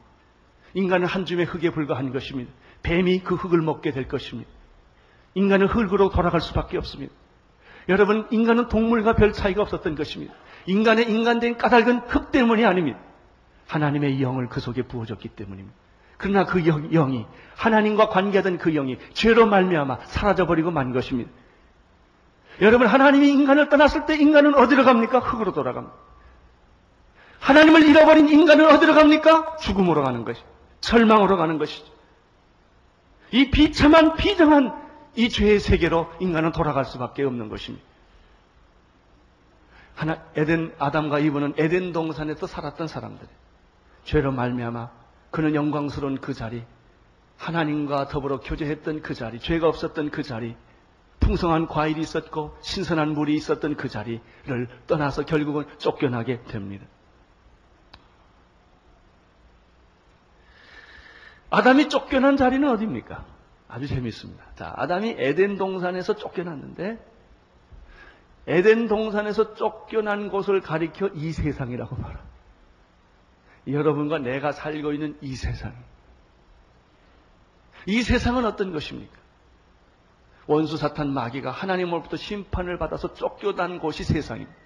인간은 0.75 1.07
한 1.07 1.25
줌의 1.25 1.47
흙에 1.47 1.71
불과한 1.71 2.13
것입니다. 2.13 2.53
뱀이 2.83 3.21
그 3.21 3.35
흙을 3.35 3.61
먹게 3.61 3.91
될 3.91 4.09
것입니다. 4.09 4.51
인간은 5.35 5.67
흙으로 5.67 6.11
돌아갈 6.11 6.41
수밖에 6.41 6.79
없습니다. 6.79 7.13
여러분, 7.91 8.27
인간은 8.31 8.69
동물과 8.69 9.15
별 9.17 9.33
차이가 9.33 9.63
없었던 9.63 9.97
것입니다. 9.97 10.33
인간의 10.67 11.11
인간된 11.11 11.59
까닭은 11.59 12.03
흙 12.07 12.31
때문이 12.31 12.65
아닙니다. 12.65 12.99
하나님의 13.67 14.23
영을 14.23 14.49
그 14.49 14.61
속에 14.61 14.83
부어줬기 14.83 15.29
때문입니다. 15.31 15.77
그러나 16.17 16.45
그 16.45 16.67
영, 16.67 16.91
영이 16.91 17.27
하나님과 17.57 18.09
관계하던 18.09 18.59
그 18.59 18.73
영이 18.73 18.99
죄로 19.13 19.47
말미암아 19.47 19.99
사라져버리고 20.05 20.71
만 20.71 20.93
것입니다. 20.93 21.31
여러분 22.61 22.87
하나님이 22.87 23.29
인간을 23.31 23.69
떠났을 23.71 24.07
때 24.07 24.17
인간은 24.17 24.55
어디로 24.55 24.85
갑니까? 24.85 25.19
흙으로 25.19 25.53
돌아갑니다. 25.53 25.95
하나님을 27.41 27.89
잃어버린 27.89 28.29
인간은 28.29 28.67
어디로 28.67 28.95
갑니까? 28.95 29.57
죽음으로 29.57 30.03
가는 30.03 30.25
것이 30.25 30.43
절망으로 30.81 31.37
가는 31.39 31.59
것이죠. 31.59 31.87
이 33.33 33.51
비참한 33.51 34.15
비정한 34.17 34.75
이 35.17 35.29
죄의 35.29 35.61
세계로 35.61 36.11
인간은 36.21 36.53
돌아갈 36.53 36.85
수밖에 36.85 37.23
없는 37.25 37.49
것입니다. 37.49 37.85
하나 39.95 40.23
에덴 40.35 40.75
아담과 40.79 41.19
이브는 41.19 41.55
에덴 41.59 41.93
동산에서 41.93 42.47
살았던 42.47 42.89
사람들. 42.89 43.27
죄로 44.05 44.33
말미암아 44.33 44.91
그는 45.31 45.55
영광스러운 45.55 46.21
그 46.21 46.33
자리, 46.33 46.65
하나님과 47.37 48.09
더불어 48.09 48.41
교제했던 48.41 49.03
그 49.03 49.15
자리, 49.15 49.39
죄가 49.39 49.69
없었던 49.69 50.11
그 50.11 50.23
자리, 50.23 50.57
풍성한 51.21 51.69
과일이 51.69 52.01
있었고 52.01 52.57
신선한 52.63 53.11
물이 53.11 53.35
있었던 53.35 53.77
그 53.77 53.89
자리를 53.89 54.69
떠나서 54.87 55.25
결국은 55.25 55.67
쫓겨나게 55.79 56.43
됩니다. 56.45 56.87
아담이 61.51 61.89
쫓겨난 61.89 62.37
자리는 62.37 62.69
어디입니까? 62.69 63.25
아주 63.71 63.87
재밌습니다. 63.87 64.45
자, 64.57 64.73
아담이 64.77 65.17
에덴 65.19 65.57
동산에서 65.57 66.17
쫓겨났는데 66.17 66.99
에덴 68.47 68.89
동산에서 68.89 69.55
쫓겨난 69.55 70.29
곳을 70.29 70.61
가리켜 70.61 71.09
이 71.15 71.33
세상이라고 71.33 71.95
말합니다. 71.97 72.31
여러분과 73.69 74.19
내가 74.19 74.53
살고 74.53 74.93
있는 74.93 75.17
이 75.21 75.37
세상. 75.37 75.75
이 77.87 78.03
세상은 78.03 78.45
어떤 78.45 78.73
것입니까? 78.73 79.13
원수 80.47 80.77
사탄 80.77 81.13
마귀가 81.13 81.51
하나님으로부터 81.51 82.17
심판을 82.17 82.79
받아서 82.79 83.15
쫓겨난 83.15 83.79
곳이 83.79 84.03
세상입니다. 84.03 84.59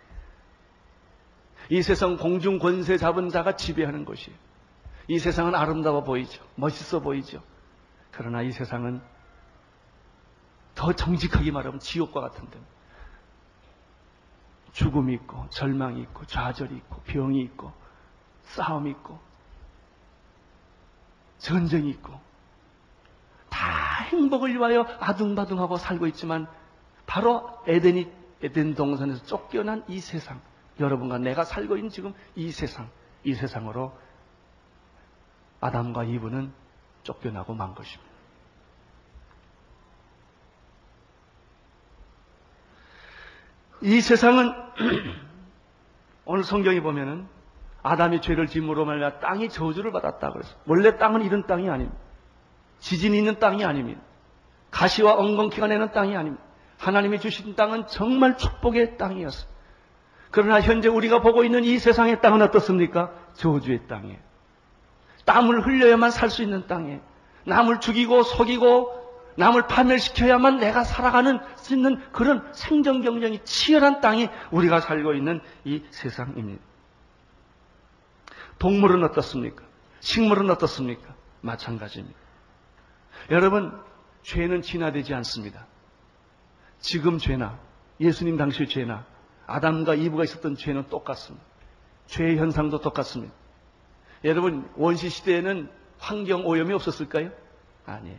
이 1.68 1.82
세상 1.82 2.16
공중 2.16 2.58
권세 2.58 2.96
잡은 2.96 3.28
자가 3.28 3.56
지배하는 3.56 4.04
것이에요. 4.04 4.36
이 5.08 5.18
세상은 5.18 5.54
아름다워 5.54 6.02
보이죠. 6.02 6.42
멋있어 6.54 7.00
보이죠. 7.00 7.42
그러나 8.16 8.42
이 8.42 8.52
세상은 8.52 9.02
더 10.74 10.92
정직하게 10.92 11.50
말하면 11.50 11.80
지옥과 11.80 12.20
같은 12.20 12.48
데 12.50 12.60
죽음이 14.72 15.14
있고 15.14 15.48
절망이 15.50 16.00
있고 16.02 16.24
좌절이 16.24 16.74
있고 16.76 17.00
병이 17.02 17.40
있고 17.42 17.72
싸움이 18.42 18.90
있고 18.90 19.18
전쟁이 21.38 21.90
있고 21.90 22.12
다 23.50 24.04
행복을 24.04 24.54
위하여 24.54 24.82
아둥바둥하고 25.00 25.76
살고 25.76 26.06
있지만 26.08 26.48
바로 27.06 27.62
에덴이 27.66 28.10
에덴 28.42 28.74
동산에서 28.74 29.24
쫓겨난 29.24 29.84
이 29.88 30.00
세상 30.00 30.40
여러분과 30.80 31.18
내가 31.18 31.44
살고 31.44 31.76
있는 31.76 31.90
지금 31.90 32.14
이 32.34 32.50
세상 32.50 32.90
이 33.22 33.34
세상으로 33.34 33.96
아담과 35.60 36.04
이브는 36.04 36.52
쫓겨나고 37.04 37.54
만 37.54 37.74
것입니다. 37.74 38.12
이 43.82 44.00
세상은 44.00 44.52
오늘 46.24 46.42
성경에 46.42 46.80
보면은 46.80 47.28
아담이 47.82 48.22
죄를 48.22 48.46
짐으로 48.46 48.86
말미암아 48.86 49.20
땅이 49.20 49.50
저주를 49.50 49.92
받았다 49.92 50.32
그래서 50.32 50.56
원래 50.66 50.96
땅은 50.96 51.22
이런 51.22 51.46
땅이 51.46 51.68
아닙니다. 51.68 51.98
지진이 52.78 53.16
있는 53.16 53.38
땅이 53.38 53.64
아닙니다. 53.64 54.00
가시와 54.70 55.14
엉겅퀴가 55.14 55.66
내는 55.66 55.92
땅이 55.92 56.16
아닙니다. 56.16 56.42
하나님이 56.78 57.20
주신 57.20 57.54
땅은 57.54 57.86
정말 57.86 58.36
축복의 58.38 58.96
땅이었습니다. 58.96 59.54
그러나 60.30 60.60
현재 60.60 60.88
우리가 60.88 61.20
보고 61.20 61.44
있는 61.44 61.62
이 61.62 61.78
세상의 61.78 62.20
땅은 62.20 62.42
어떻습니까? 62.42 63.12
저주의 63.34 63.86
땅이에요. 63.86 64.18
땀을 65.24 65.66
흘려야만 65.66 66.10
살 66.10 66.30
수 66.30 66.42
있는 66.42 66.66
땅이에요. 66.66 67.00
남을 67.46 67.80
죽이고 67.80 68.22
속이고 68.22 69.04
남을 69.36 69.66
파멸시켜야만 69.66 70.58
내가 70.58 70.84
살아가는 70.84 71.40
수 71.56 71.74
있는 71.74 72.00
그런 72.12 72.46
생존 72.52 73.02
경쟁이 73.02 73.40
치열한 73.44 74.00
땅이 74.00 74.28
우리가 74.50 74.80
살고 74.80 75.14
있는 75.14 75.40
이 75.64 75.82
세상입니다. 75.90 76.62
동물은 78.58 79.02
어떻습니까? 79.02 79.64
식물은 80.00 80.50
어떻습니까? 80.50 81.14
마찬가지입니다. 81.40 82.18
여러분, 83.30 83.72
죄는 84.22 84.62
진화되지 84.62 85.14
않습니다. 85.14 85.66
지금 86.78 87.18
죄나 87.18 87.58
예수님 88.00 88.36
당시의 88.36 88.68
죄나 88.68 89.04
아담과 89.46 89.94
이브가 89.94 90.24
있었던 90.24 90.56
죄는 90.56 90.88
똑같습니다. 90.88 91.44
죄의 92.06 92.38
현상도 92.38 92.80
똑같습니다. 92.80 93.34
여러분, 94.24 94.68
원시 94.76 95.10
시대에는 95.10 95.68
환경 95.98 96.46
오염이 96.46 96.72
없었을까요? 96.72 97.30
아니에요. 97.86 98.18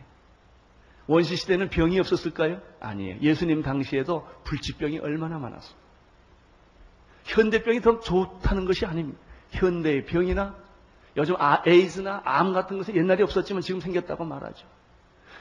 원시 1.06 1.36
시대는 1.36 1.68
병이 1.68 1.98
없었을까요? 2.00 2.60
아니에요. 2.80 3.18
예수님 3.20 3.62
당시에도 3.62 4.26
불치병이 4.44 4.98
얼마나 4.98 5.38
많았습니다. 5.38 5.86
현대병이 7.24 7.80
더 7.80 8.00
좋다는 8.00 8.64
것이 8.64 8.86
아닙니다. 8.86 9.18
현대의 9.50 10.04
병이나 10.06 10.54
요즘 11.16 11.34
아, 11.38 11.62
에이즈나 11.66 12.22
암 12.24 12.52
같은 12.52 12.78
것은 12.78 12.94
옛날에 12.96 13.22
없었지만 13.22 13.62
지금 13.62 13.80
생겼다고 13.80 14.24
말하죠. 14.24 14.66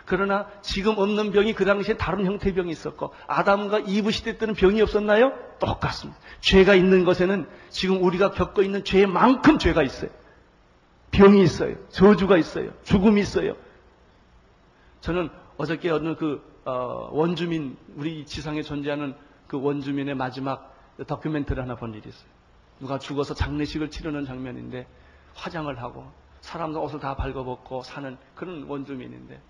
그러나 0.06 0.48
지금 0.62 0.98
없는 0.98 1.32
병이 1.32 1.54
그 1.54 1.66
당시에 1.66 1.98
다른 1.98 2.26
형태의 2.26 2.54
병이 2.54 2.72
있었고 2.72 3.14
아담과 3.28 3.80
이브 3.80 4.12
시대 4.12 4.38
때는 4.38 4.54
병이 4.54 4.82
없었나요? 4.82 5.34
똑같습니다. 5.60 6.20
죄가 6.42 6.76
있는 6.76 7.06
것에는 7.06 7.48
지금 7.70 8.04
우리가 8.04 8.32
겪고 8.32 8.62
있는 8.62 8.84
죄만큼 8.84 9.58
죄가 9.58 9.82
있어요. 9.82 10.12
병이 11.16 11.42
있어요. 11.44 11.76
저주가 11.90 12.38
있어요. 12.38 12.72
죽음이 12.84 13.22
있어요. 13.22 13.56
저는 15.00 15.30
어저께 15.58 15.90
어느 15.90 16.16
그 16.16 16.44
어, 16.66 17.10
원주민 17.12 17.78
우리 17.96 18.26
지상에 18.26 18.62
존재하는 18.62 19.16
그 19.48 19.62
원주민의 19.62 20.16
마지막 20.16 20.76
다큐멘터리 21.08 21.60
하나 21.60 21.76
본 21.76 21.94
일이 21.94 22.10
있어요. 22.10 22.30
누가 22.80 23.00
죽어서 23.00 23.34
장례식을 23.34 23.90
치르는 23.90 24.26
장면인데 24.26 24.88
화장을 25.36 25.82
하고 25.82 26.06
사람들 26.42 26.80
옷을 26.82 27.00
다 27.00 27.16
발궈벗고 27.16 27.84
사는 27.84 28.18
그런 28.36 28.64
원주민인데 28.64 29.42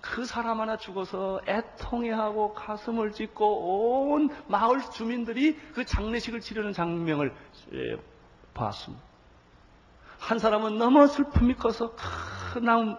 그 0.00 0.24
사람 0.24 0.60
하나 0.60 0.76
죽어서 0.76 1.40
애통해하고 1.46 2.54
가슴을 2.54 3.12
찢고 3.12 4.12
온 4.14 4.30
마을 4.48 4.80
주민들이 4.90 5.56
그 5.74 5.84
장례식을 5.84 6.40
치르는 6.40 6.72
장면을 6.72 7.34
예, 7.72 7.96
봤습니다. 8.54 9.11
한 10.22 10.38
사람은 10.38 10.78
너무 10.78 11.08
슬픔이 11.08 11.54
커서 11.54 11.94
큰 12.54 12.64
나무 12.64 12.96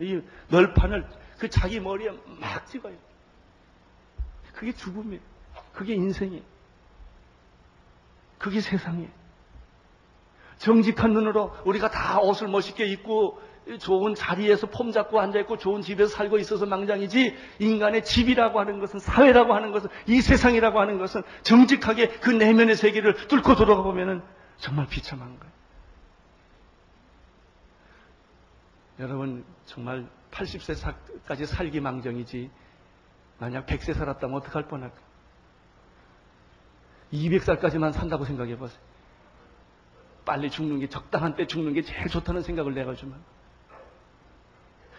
이 0.00 0.20
널판을 0.48 1.08
그 1.38 1.48
자기 1.48 1.80
머리에 1.80 2.10
막 2.38 2.66
찍어요. 2.66 2.94
그게 4.52 4.72
죽음이에요. 4.72 5.20
그게 5.72 5.94
인생이에요. 5.94 6.42
그게 8.36 8.60
세상이에요. 8.60 9.08
정직한 10.58 11.12
눈으로 11.12 11.54
우리가 11.64 11.90
다 11.90 12.20
옷을 12.20 12.48
멋있게 12.48 12.84
입고 12.86 13.40
좋은 13.78 14.14
자리에서 14.14 14.66
폼 14.66 14.92
잡고 14.92 15.20
앉아있고 15.20 15.56
좋은 15.56 15.80
집에서 15.80 16.14
살고 16.14 16.36
있어서 16.38 16.66
망장이지 16.66 17.34
인간의 17.60 18.04
집이라고 18.04 18.60
하는 18.60 18.78
것은 18.78 18.98
사회라고 19.00 19.54
하는 19.54 19.72
것은 19.72 19.88
이 20.06 20.20
세상이라고 20.20 20.80
하는 20.80 20.98
것은 20.98 21.22
정직하게 21.42 22.08
그 22.20 22.30
내면의 22.30 22.76
세계를 22.76 23.14
뚫고 23.28 23.54
들어가 23.54 23.82
보면은 23.82 24.22
정말 24.58 24.86
비참한 24.86 25.38
거예요. 25.38 25.57
여러분 28.98 29.44
정말 29.64 30.08
80세까지 30.30 31.46
살기 31.46 31.80
망정이지 31.80 32.50
만약 33.38 33.66
100세 33.66 33.94
살았다면 33.94 34.36
어떡할 34.38 34.66
뻔할까? 34.68 34.96
200살까지만 37.12 37.92
산다고 37.92 38.24
생각해 38.24 38.56
보세요. 38.56 38.80
빨리 40.24 40.50
죽는 40.50 40.80
게 40.80 40.88
적당한 40.88 41.36
때 41.36 41.46
죽는 41.46 41.72
게 41.72 41.82
제일 41.82 42.08
좋다는 42.08 42.42
생각을 42.42 42.74
내가 42.74 42.94
주면 42.94 43.18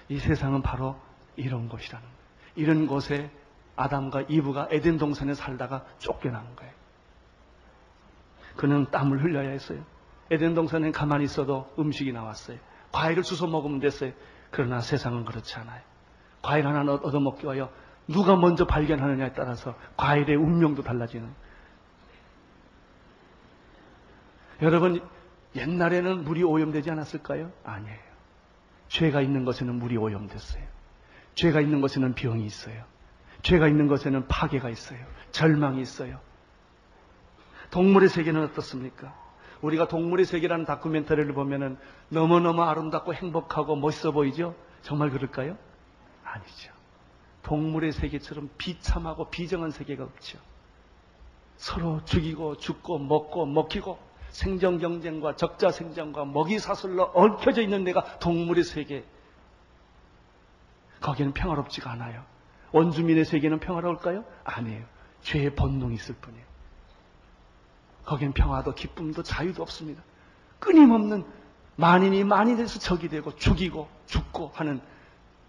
이 0.07 0.17
세상은 0.17 0.61
바로 0.61 0.99
이런 1.35 1.69
곳이라는 1.69 2.03
거예요. 2.03 2.19
이런 2.55 2.87
곳에 2.87 3.29
아담과 3.75 4.23
이브가 4.27 4.69
에덴 4.71 4.97
동산에 4.97 5.33
살다가 5.33 5.85
쫓겨난 5.99 6.55
거예요. 6.55 6.73
그는 8.55 8.89
땀을 8.89 9.23
흘려야 9.23 9.49
했어요. 9.49 9.83
에덴 10.31 10.55
동산에 10.55 10.91
가만히 10.91 11.25
있어도 11.25 11.71
음식이 11.77 12.11
나왔어요. 12.11 12.57
과일을 12.91 13.23
주워 13.23 13.49
먹으면 13.49 13.79
됐어요. 13.79 14.11
그러나 14.51 14.81
세상은 14.81 15.25
그렇지 15.25 15.55
않아요. 15.57 15.81
과일 16.41 16.65
하나 16.67 16.81
얻어먹기 16.93 17.43
위하여 17.43 17.71
누가 18.07 18.35
먼저 18.35 18.65
발견하느냐에 18.65 19.33
따라서 19.33 19.75
과일의 19.97 20.35
운명도 20.35 20.83
달라지는. 20.83 21.29
여러분, 24.61 25.07
옛날에는 25.55 26.23
물이 26.23 26.43
오염되지 26.43 26.91
않았을까요? 26.91 27.51
아니에요. 27.63 27.99
죄가 28.87 29.21
있는 29.21 29.45
것에는 29.45 29.75
물이 29.75 29.97
오염됐어요. 29.97 30.63
죄가 31.35 31.61
있는 31.61 31.81
것에는 31.81 32.15
병이 32.15 32.45
있어요. 32.45 32.83
죄가 33.43 33.67
있는 33.67 33.87
것에는 33.87 34.27
파괴가 34.27 34.69
있어요. 34.69 34.99
절망이 35.31 35.81
있어요. 35.81 36.19
동물의 37.71 38.09
세계는 38.09 38.43
어떻습니까? 38.43 39.15
우리가 39.61 39.87
동물의 39.87 40.25
세계라는 40.25 40.65
다큐멘터리를 40.65 41.33
보면은 41.33 41.77
너무너무 42.09 42.63
아름답고 42.63 43.13
행복하고 43.13 43.75
멋있어 43.75 44.11
보이죠? 44.11 44.55
정말 44.81 45.09
그럴까요? 45.09 45.57
아니죠. 46.23 46.71
동물의 47.43 47.91
세계처럼 47.91 48.49
비참하고 48.57 49.29
비정한 49.29 49.71
세계가 49.71 50.03
없죠. 50.03 50.37
서로 51.57 52.03
죽이고 52.05 52.57
죽고 52.57 52.99
먹고 52.99 53.45
먹히고 53.45 53.99
생존 54.29 54.79
경쟁과 54.79 55.35
적자 55.35 55.71
생존과 55.71 56.25
먹이 56.25 56.59
사슬로 56.59 57.11
얽혀져 57.13 57.61
있는 57.61 57.83
데가 57.83 58.19
동물의 58.19 58.63
세계. 58.63 59.03
거기는 61.01 61.33
평화롭지가 61.33 61.91
않아요. 61.91 62.23
원주민의 62.71 63.25
세계는 63.25 63.59
평화로울까요? 63.59 64.23
아니에요. 64.43 64.85
죄의 65.21 65.55
본능이 65.55 65.95
있을 65.95 66.15
뿐이에요. 66.15 66.48
거기는 68.09 68.33
평화도 68.33 68.73
기쁨도 68.73 69.21
자유도 69.21 69.61
없습니다. 69.61 70.01
끊임없는 70.57 71.23
만인이 71.75 72.23
만인에서 72.23 72.79
적이 72.79 73.07
되고 73.07 73.35
죽이고 73.35 73.87
죽고 74.07 74.51
하는 74.55 74.81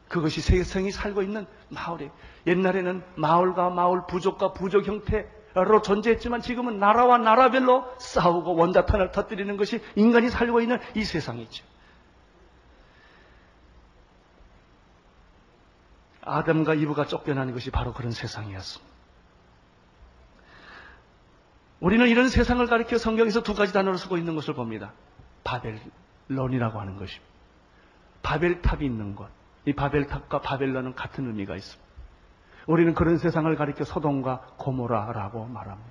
그것이 0.09 0.43
세상이 0.43 0.91
살고 0.91 1.23
있는 1.23 1.47
마을에 1.71 2.11
옛날에는 2.47 3.03
마을과 3.17 3.71
마을 3.71 4.03
부족과 4.07 4.53
부족 4.53 4.87
형태로 4.87 5.81
존재했지만 5.83 6.43
지금은 6.43 6.79
나라와 6.79 7.17
나라별로 7.17 7.97
싸우고 7.99 8.55
원자탄을 8.55 9.11
터뜨리는 9.11 9.57
것이 9.57 9.81
인간이 9.97 10.29
살고 10.29 10.61
있는 10.61 10.79
이 10.95 11.03
세상이죠. 11.03 11.65
아담과 16.21 16.75
이브가 16.75 17.07
쫓겨나는 17.07 17.55
것이 17.55 17.71
바로 17.71 17.95
그런 17.95 18.13
세상이었습니다. 18.13 19.00
우리는 21.81 22.07
이런 22.09 22.29
세상을 22.29 22.65
가리켜 22.67 22.99
성경에서 22.99 23.43
두 23.43 23.55
가지 23.55 23.73
단어를 23.73 23.99
쓰고 23.99 24.19
있는 24.19 24.35
것을 24.35 24.55
봅니다. 24.55 24.93
바벨론이라고 25.45 26.79
하는 26.79 26.97
것입니다. 26.97 27.31
바벨탑이 28.23 28.85
있는 28.85 29.17
것. 29.17 29.29
이 29.65 29.73
바벨탑과 29.73 30.41
바벨론은 30.41 30.95
같은 30.95 31.27
의미가 31.27 31.57
있습니다. 31.57 31.91
우리는 32.67 32.95
그런 32.95 33.17
세상을 33.17 33.55
가리켜 33.57 33.85
소돔과 33.85 34.57
고모라라고 34.59 35.47
말합니다. 35.47 35.91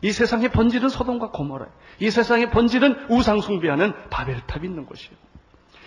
이 0.00 0.12
세상의 0.12 0.50
본질은 0.50 0.88
소돔과 0.88 1.30
고모라예요. 1.30 1.72
이 2.00 2.10
세상의 2.10 2.50
본질은 2.50 3.10
우상 3.10 3.40
숭배하는 3.40 3.92
바벨탑이 4.10 4.66
있는 4.66 4.86
것이에요. 4.86 5.16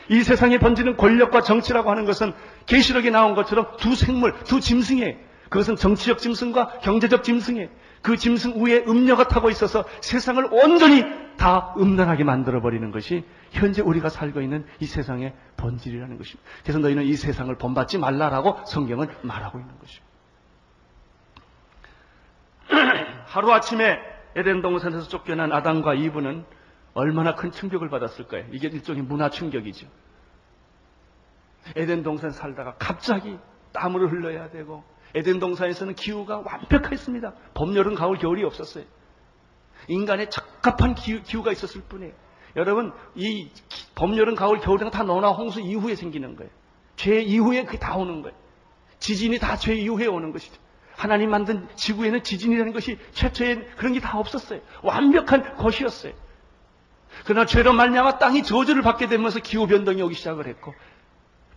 이 0.09 0.21
세상의 0.21 0.59
본질은 0.59 0.97
권력과 0.97 1.41
정치라고 1.41 1.89
하는 1.89 2.05
것은 2.05 2.33
계시록에 2.65 3.09
나온 3.09 3.33
것처럼 3.33 3.77
두 3.77 3.95
생물, 3.95 4.37
두 4.43 4.59
짐승이에요. 4.59 5.30
그것은 5.51 5.75
정치적 5.75 6.19
짐승과 6.19 6.79
경제적 6.79 7.25
짐승이에요. 7.25 7.67
그 8.01 8.15
짐승 8.15 8.65
위에 8.65 8.85
음녀가 8.87 9.27
타고 9.27 9.49
있어서 9.49 9.83
세상을 9.99 10.41
온전히 10.49 11.03
다 11.35 11.75
음란하게 11.77 12.23
만들어버리는 12.23 12.89
것이 12.91 13.25
현재 13.51 13.81
우리가 13.81 14.07
살고 14.07 14.39
있는 14.39 14.65
이 14.79 14.85
세상의 14.85 15.35
본질이라는 15.57 16.17
것입니다. 16.17 16.49
그래서 16.63 16.79
너희는 16.79 17.03
이 17.03 17.15
세상을 17.15 17.53
본받지 17.57 17.97
말라라고 17.97 18.63
성경은 18.65 19.09
말하고 19.23 19.59
있는 19.59 19.73
것입니다. 19.77 20.07
하루아침에 23.27 23.99
에덴 24.37 24.61
동산에서 24.61 25.09
쫓겨난 25.09 25.51
아담과 25.51 25.95
이브는 25.95 26.45
얼마나 26.93 27.35
큰 27.35 27.51
충격을 27.51 27.89
받았을까요? 27.89 28.45
이게 28.53 28.69
일종의 28.69 29.03
문화 29.03 29.29
충격이죠. 29.29 29.85
에덴 31.75 32.03
동산 32.03 32.31
살다가 32.31 32.75
갑자기 32.79 33.37
땀을 33.73 34.09
흘려야 34.09 34.49
되고 34.49 34.85
에덴 35.15 35.39
동산에서는 35.39 35.95
기후가 35.95 36.43
완벽했습니다. 36.45 37.33
봄, 37.53 37.75
여름, 37.75 37.95
가을, 37.95 38.17
겨울이 38.17 38.43
없었어요. 38.43 38.85
인간의 39.87 40.29
적합한 40.29 40.95
기후, 40.95 41.21
기후가 41.23 41.51
있었을 41.51 41.81
뿐이에요. 41.81 42.13
여러분, 42.55 42.93
이 43.15 43.49
봄, 43.95 44.15
여름, 44.17 44.35
가을, 44.35 44.59
겨울은 44.59 44.89
다 44.91 45.03
노나 45.03 45.29
홍수 45.31 45.59
이후에 45.61 45.95
생기는 45.95 46.35
거예요. 46.35 46.51
죄 46.95 47.19
이후에 47.21 47.65
그게 47.65 47.79
다 47.79 47.95
오는 47.97 48.21
거예요. 48.21 48.37
지진이 48.99 49.39
다 49.39 49.55
죄 49.57 49.73
이후에 49.75 50.05
오는 50.07 50.31
것이죠. 50.31 50.55
하나님 50.95 51.31
만든 51.31 51.67
지구에는 51.75 52.23
지진이라는 52.23 52.73
것이 52.73 52.99
최초에 53.13 53.55
그런 53.77 53.93
게 53.93 53.99
다 53.99 54.19
없었어요. 54.19 54.59
완벽한 54.83 55.55
것이었어요. 55.57 56.13
그러나 57.25 57.45
죄로 57.45 57.73
말미암아 57.73 58.19
땅이 58.19 58.43
저주를 58.43 58.83
받게 58.83 59.07
되면서 59.07 59.39
기후 59.39 59.65
변동이 59.67 60.01
오기 60.01 60.13
시작을 60.15 60.47
했고 60.47 60.73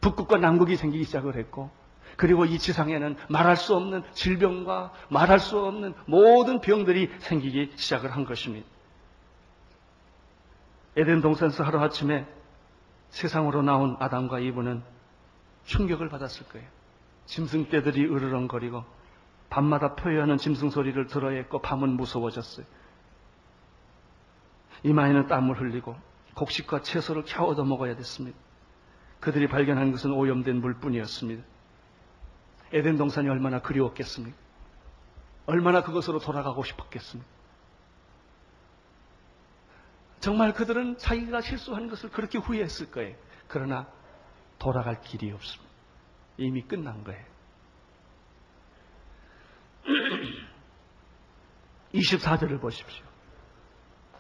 북극과 0.01 0.39
남극이 0.39 0.77
생기기 0.77 1.05
시작을 1.05 1.37
했고 1.37 1.71
그리고 2.17 2.45
이 2.45 2.59
지상에는 2.59 3.17
말할 3.29 3.57
수 3.57 3.75
없는 3.75 4.03
질병과 4.13 4.93
말할 5.09 5.39
수 5.39 5.59
없는 5.59 5.95
모든 6.07 6.61
병들이 6.61 7.11
생기기 7.19 7.73
시작을 7.77 8.13
한 8.13 8.25
것입니다. 8.25 8.67
에덴 10.97 11.21
동산에서 11.21 11.65
하루아침에 11.65 12.27
세상으로 13.11 13.63
나온 13.63 13.97
아담과 13.99 14.41
이브는 14.41 14.83
충격을 15.65 16.09
받았을 16.09 16.47
거예요. 16.49 16.67
짐승 17.27 17.69
떼들이 17.69 18.05
으르렁거리고 18.05 18.85
밤마다 19.51 19.95
표현하는 19.95 20.37
짐승 20.37 20.71
소리를 20.71 21.07
들어야 21.07 21.37
했고 21.37 21.61
밤은 21.61 21.91
무서워졌어요. 21.91 22.67
이마에는 24.83 25.29
땀을 25.29 25.61
흘리고 25.61 25.97
곡식과 26.35 26.83
채소를 26.83 27.25
겨우 27.25 27.51
얻어 27.51 27.65
먹어야 27.65 27.97
됐습니다. 27.97 28.37
그들이 29.21 29.49
발견한 29.49 29.93
것은 29.93 30.13
오염된 30.13 30.61
물뿐이었습니다. 30.61 31.43
에덴 32.75 32.97
동산이 32.97 33.29
얼마나 33.29 33.61
그리웠겠습니까? 33.61 34.37
얼마나 35.47 35.85
그것으로 35.85 36.19
돌아가고 36.19 36.65
싶었겠습니까? 36.65 37.31
정말 40.19 40.53
그들은 40.53 40.99
자기가 40.99 41.41
실수한 41.41 41.89
것을 41.89 42.11
그렇게 42.11 42.39
후회했을 42.39 42.91
거예요. 42.91 43.15
그러나 43.47 43.87
돌아갈 44.59 45.01
길이 45.03 45.31
없습니다. 45.31 45.73
이미 46.37 46.63
끝난 46.63 47.05
거예요. 47.05 47.25
24절을 51.95 52.61
보십시오. 52.61 53.05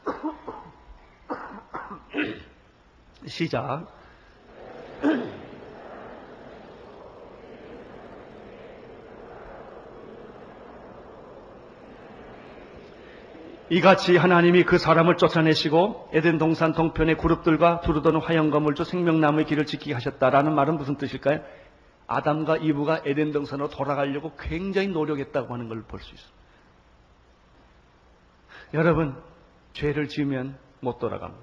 시작. 3.27 3.89
이같이 13.71 14.17
하나님이 14.17 14.65
그 14.65 14.79
사람을 14.79 15.17
쫓아내시고 15.17 16.11
에덴 16.13 16.39
동산 16.39 16.73
동편의 16.73 17.17
그룹들과 17.17 17.81
두루도는 17.81 18.21
화영과물주 18.21 18.85
생명나무의 18.85 19.47
길을 19.47 19.65
지키게 19.67 19.95
하셨다라는 19.95 20.55
말은 20.55 20.77
무슨 20.77 20.97
뜻일까요? 20.97 21.41
아담과 22.07 22.59
이브가 22.59 23.03
에덴 23.07 23.33
동산으로 23.33 23.71
돌아가려고 23.71 24.33
굉장히 24.39 24.89
노력했다고 24.89 25.55
하는 25.55 25.69
걸 25.69 25.83
볼 25.87 26.01
수 26.01 26.15
있습니다. 26.15 26.45
여러분, 28.75 29.17
죄를 29.73 30.09
지으면 30.09 30.59
못 30.81 30.99
돌아갑니다. 30.99 31.43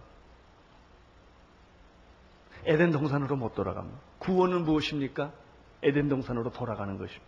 에덴 2.65 2.91
동산으로 2.91 3.35
못 3.35 3.55
돌아갑니다. 3.55 3.97
구원은 4.19 4.63
무엇입니까? 4.63 5.31
에덴 5.81 6.09
동산으로 6.09 6.51
돌아가는 6.51 6.95
것입니다. 6.97 7.25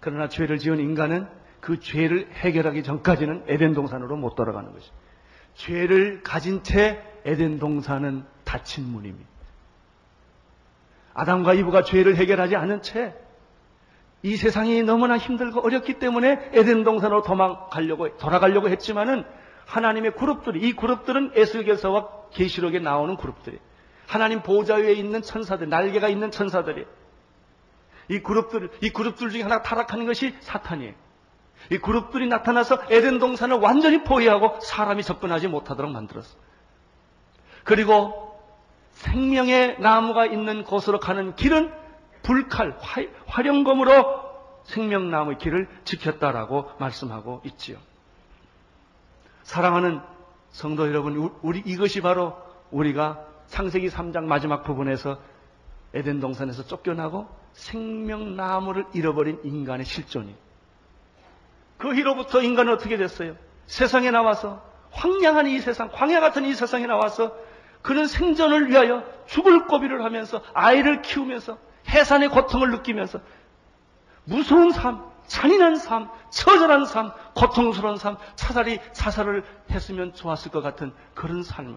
그러나 0.00 0.28
죄를 0.28 0.56
지은 0.56 0.78
인간은 0.80 1.28
그 1.62 1.80
죄를 1.80 2.30
해결하기 2.32 2.82
전까지는 2.82 3.44
에덴 3.46 3.72
동산으로 3.72 4.16
못 4.16 4.34
돌아가는 4.34 4.70
것입니다. 4.70 5.02
죄를 5.54 6.22
가진 6.22 6.62
채 6.62 7.02
에덴 7.24 7.58
동산은 7.58 8.24
닫힌 8.44 8.84
문입니다. 8.84 9.30
아담과 11.14 11.54
이브가 11.54 11.84
죄를 11.84 12.16
해결하지 12.16 12.56
않은 12.56 12.82
채 12.82 13.22
이 14.22 14.36
세상이 14.36 14.82
너무나 14.84 15.18
힘들고 15.18 15.60
어렵기 15.60 15.98
때문에 15.98 16.50
에덴 16.52 16.84
동산으로 16.84 17.22
도망가려고 17.22 18.16
돌아가려고 18.18 18.68
했지만은 18.68 19.24
하나님의 19.66 20.14
그룹들이 20.14 20.60
이 20.68 20.74
그룹들은 20.74 21.32
에스겔서와 21.34 22.08
계시록에 22.32 22.78
나오는 22.78 23.16
그룹들이 23.16 23.58
하나님 24.06 24.42
보좌 24.42 24.76
위에 24.76 24.92
있는 24.92 25.22
천사들 25.22 25.68
날개가 25.68 26.08
있는 26.08 26.30
천사들이 26.30 26.86
이 28.10 28.20
그룹들 28.20 28.70
이 28.80 28.90
그룹들 28.90 29.30
중에 29.30 29.42
하나 29.42 29.62
타락하는 29.62 30.06
것이 30.06 30.34
사탄이에요. 30.40 30.94
이 31.70 31.78
그룹들이 31.78 32.26
나타나서 32.28 32.82
에덴 32.90 33.18
동산을 33.18 33.58
완전히 33.58 34.02
포위하고 34.04 34.60
사람이 34.60 35.02
접근하지 35.02 35.48
못하도록 35.48 35.90
만들었어. 35.90 36.36
그리고 37.64 38.40
생명의 38.92 39.78
나무가 39.80 40.26
있는 40.26 40.64
곳으로 40.64 41.00
가는 41.00 41.34
길은 41.34 41.72
불칼, 42.22 42.76
화, 42.80 43.02
활용검으로 43.26 44.22
생명나무의 44.64 45.38
길을 45.38 45.68
지켰다라고 45.84 46.70
말씀하고 46.78 47.42
있지요. 47.44 47.78
사랑하는 49.42 50.00
성도 50.50 50.86
여러분, 50.86 51.32
우리 51.42 51.60
이것이 51.64 52.00
바로 52.00 52.36
우리가 52.70 53.26
창세기 53.46 53.88
3장 53.88 54.24
마지막 54.24 54.62
부분에서 54.62 55.18
에덴 55.94 56.20
동산에서 56.20 56.64
쫓겨나고 56.64 57.28
생명나무를 57.52 58.86
잃어버린 58.94 59.40
인간의 59.44 59.84
실존이. 59.84 60.34
그 61.82 61.96
희로부터 61.96 62.40
인간은 62.40 62.72
어떻게 62.72 62.96
됐어요? 62.96 63.36
세상에 63.66 64.12
나와서 64.12 64.62
황량한 64.92 65.48
이 65.48 65.58
세상, 65.58 65.90
광야 65.90 66.20
같은 66.20 66.44
이 66.44 66.54
세상에 66.54 66.86
나와서 66.86 67.36
그는 67.82 68.06
생존을 68.06 68.70
위하여 68.70 69.02
죽을 69.26 69.66
고비를 69.66 70.04
하면서 70.04 70.44
아이를 70.54 71.02
키우면서 71.02 71.58
해산의 71.88 72.28
고통을 72.28 72.70
느끼면서 72.70 73.20
무서운 74.22 74.70
삶, 74.70 75.10
잔인한 75.26 75.74
삶, 75.74 76.08
처절한 76.30 76.84
삶, 76.84 77.10
고통스러운 77.34 77.96
삶, 77.96 78.16
차라리 78.36 78.78
자살을 78.92 79.42
했으면 79.72 80.14
좋았을 80.14 80.52
것 80.52 80.62
같은 80.62 80.92
그런 81.14 81.42
삶을 81.42 81.74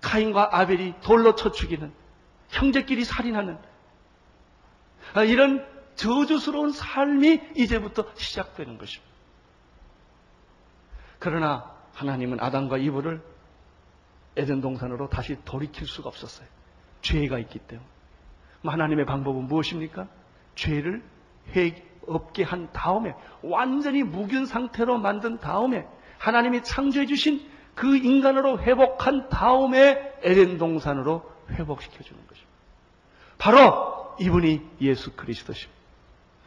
카인과 0.00 0.48
아벨이 0.50 0.94
돌로 1.00 1.36
쳐 1.36 1.52
죽이는 1.52 1.92
형제끼리 2.48 3.04
살인하는 3.04 3.56
아, 5.14 5.22
이런 5.22 5.64
저주스러운 5.94 6.72
삶이 6.72 7.40
이제부터 7.54 8.06
시작되는 8.16 8.78
것입니다. 8.78 9.11
그러나 11.22 11.72
하나님은 11.94 12.40
아담과 12.40 12.78
이브를 12.78 13.22
에덴 14.34 14.60
동산으로 14.60 15.08
다시 15.08 15.36
돌이킬 15.44 15.86
수가 15.86 16.08
없었어요. 16.08 16.48
죄가 17.00 17.38
있기 17.38 17.60
때문에. 17.60 17.88
하나님의 18.64 19.06
방법은 19.06 19.44
무엇입니까? 19.44 20.08
죄를 20.56 21.00
해 21.54 21.80
없게 22.08 22.42
한 22.42 22.72
다음에 22.72 23.14
완전히 23.40 24.02
무균 24.02 24.46
상태로 24.46 24.98
만든 24.98 25.38
다음에 25.38 25.86
하나님이 26.18 26.64
창조해 26.64 27.06
주신 27.06 27.48
그 27.76 27.96
인간으로 27.96 28.58
회복한 28.58 29.28
다음에 29.28 30.18
에덴 30.22 30.58
동산으로 30.58 31.22
회복시켜 31.50 32.02
주는 32.02 32.20
것입니다. 32.26 32.52
바로 33.38 34.16
이분이 34.18 34.60
예수 34.80 35.12
그리스도십니다. 35.12 35.81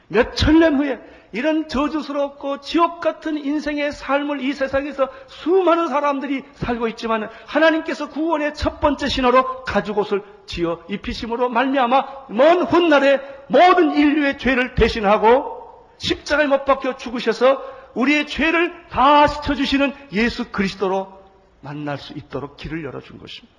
몇 0.07 0.35
천 0.35 0.59
년 0.59 0.75
후에 0.77 0.99
이런 1.31 1.67
저주스럽고 1.67 2.61
지옥 2.61 3.01
같은 3.01 3.37
인생의 3.37 3.91
삶을 3.91 4.39
이 4.41 4.53
세상에서 4.53 5.09
수많은 5.27 5.89
사람들이 5.89 6.43
살고 6.53 6.87
있지만 6.89 7.29
하나님께서 7.45 8.09
구원의 8.09 8.53
첫 8.53 8.79
번째 8.79 9.07
신호로 9.09 9.63
가죽옷을 9.65 10.23
지어 10.45 10.83
입히심으로 10.89 11.49
말미암아 11.49 12.27
먼 12.29 12.61
훗날에 12.61 13.19
모든 13.49 13.95
인류의 13.95 14.37
죄를 14.37 14.75
대신하고 14.75 15.89
십자가에 15.97 16.47
못 16.47 16.63
박혀 16.63 16.95
죽으셔서 16.95 17.61
우리의 17.95 18.27
죄를 18.27 18.87
다 18.89 19.27
씻어주시는 19.27 19.93
예수 20.13 20.51
그리스도로 20.51 21.19
만날 21.61 21.97
수 21.97 22.13
있도록 22.13 22.55
길을 22.57 22.83
열어준 22.83 23.17
것입니다. 23.17 23.55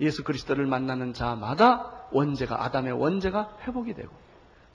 예수 0.00 0.22
그리스도를 0.24 0.66
만나는 0.66 1.12
자마다 1.12 2.06
원죄가 2.12 2.64
아담의 2.64 2.92
원죄가 2.92 3.56
회복이 3.66 3.92
되고 3.94 4.10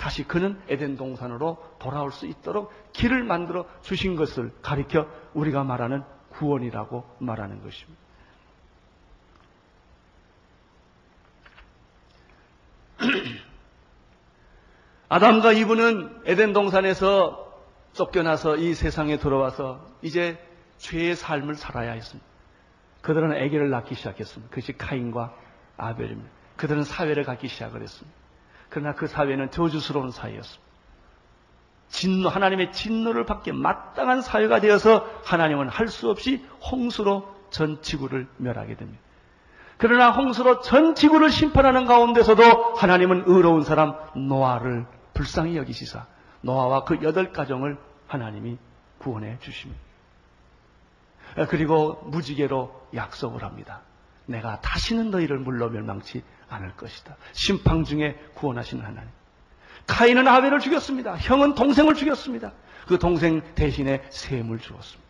다시 0.04 0.26
그는 0.26 0.62
에덴 0.68 0.98
동산으로 0.98 1.64
돌아올 1.80 2.12
수 2.12 2.26
있도록 2.26 2.74
길을 2.92 3.24
만들어 3.24 3.66
주신 3.84 4.18
것을 4.18 4.52
가리켜 4.62 5.08
우리가 5.34 5.64
말하는 5.64 6.04
구원이라고 6.32 7.06
말하는 7.20 7.64
것입니다. 7.64 8.04
아담과 15.08 15.54
이브는 15.54 16.24
에덴 16.26 16.52
동산에서 16.52 17.64
쫓겨나서 17.94 18.58
이 18.58 18.74
세상에 18.74 19.16
들어와서 19.16 19.88
이제 20.02 20.38
죄의 20.80 21.16
삶을 21.16 21.56
살아야 21.56 21.94
했습니다. 21.94 22.30
그들은 23.00 23.32
아기를 23.32 23.70
낳기 23.70 23.96
시작했습니다. 23.96 24.50
그것이 24.50 24.74
카인과 24.74 25.34
아벨입니다. 25.78 26.30
그들은 26.58 26.84
사회를 26.84 27.24
갖기 27.24 27.48
시작을 27.48 27.82
했습니다. 27.82 28.23
그러나 28.74 28.96
그 28.96 29.06
사회는 29.06 29.52
저주스러운 29.52 30.10
사회였습니다. 30.10 30.64
진노, 31.90 32.28
하나님의 32.28 32.72
진노를 32.72 33.24
받게 33.24 33.52
마땅한 33.52 34.22
사회가 34.24 34.62
되어서 34.62 35.08
하나님은 35.26 35.70
할 35.70 35.88
수 35.90 36.10
없이 36.10 36.44
홍수로 36.72 37.32
전 37.52 37.84
지구를 37.84 38.28
멸하게 38.38 38.76
됩니다. 38.76 39.00
그러나 39.78 40.10
홍수로 40.10 40.62
전 40.62 40.96
지구를 40.96 41.30
심판하는 41.30 41.86
가운데서도 41.86 42.74
하나님은 42.74 43.26
의로운 43.28 43.62
사람 43.62 43.96
노아를 44.16 44.88
불쌍히 45.14 45.56
여기시사 45.56 46.08
노아와 46.42 46.84
그 46.84 46.98
여덟 47.04 47.32
가정을 47.32 47.78
하나님이 48.08 48.58
구원해 48.98 49.38
주십니다. 49.40 49.80
그리고 51.48 52.02
무지개로 52.06 52.88
약속을 52.96 53.44
합니다. 53.44 53.82
내가 54.26 54.60
다시는 54.62 55.12
너희를 55.12 55.40
물러 55.40 55.70
멸망치 55.70 56.24
않을 56.50 56.76
것이다. 56.76 57.16
심판 57.34 57.84
중에 57.84 58.18
구원하시는 58.36 58.84
하나님. 58.84 59.10
카인은 59.88 60.28
아벨을 60.28 60.60
죽였습니다. 60.60 61.18
형은 61.18 61.56
동생을 61.56 61.96
죽였습니다. 61.96 62.54
그 62.88 63.00
동생 63.00 63.42
대신에 63.56 64.04
셈을 64.10 64.60
주었습니다. 64.60 65.04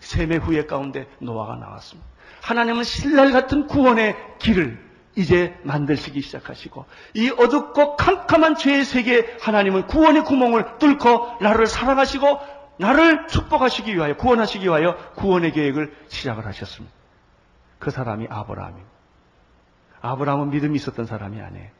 셈의 0.00 0.38
후예 0.38 0.66
가운데 0.66 1.08
노아가 1.18 1.56
나왔습니다. 1.56 2.08
하나님은 2.42 2.84
신랄 2.84 3.32
같은 3.32 3.66
구원의 3.66 4.16
길을 4.38 4.84
이제 5.16 5.56
만들시기 5.62 6.20
시작하시고 6.20 6.84
이 7.14 7.30
어둡고 7.30 7.96
캄캄한 7.96 8.56
죄의 8.56 8.84
세계에 8.84 9.36
하나님은 9.40 9.86
구원의 9.86 10.24
구멍을 10.24 10.78
뚫고 10.78 11.38
나를 11.40 11.66
사랑하시고 11.66 12.40
나를 12.78 13.28
축복하시기 13.28 13.94
위하여 13.94 14.16
구원하시기 14.16 14.64
위하여 14.64 14.96
구원의 15.14 15.52
계획을 15.52 15.94
시작을 16.08 16.44
하셨습니다. 16.46 16.92
그 17.78 17.90
사람이 17.90 18.26
아브라함입니다. 18.30 18.88
아브라함은 20.00 20.50
믿음이 20.50 20.76
있었던 20.76 21.06
사람이 21.06 21.40
아니에요. 21.40 21.70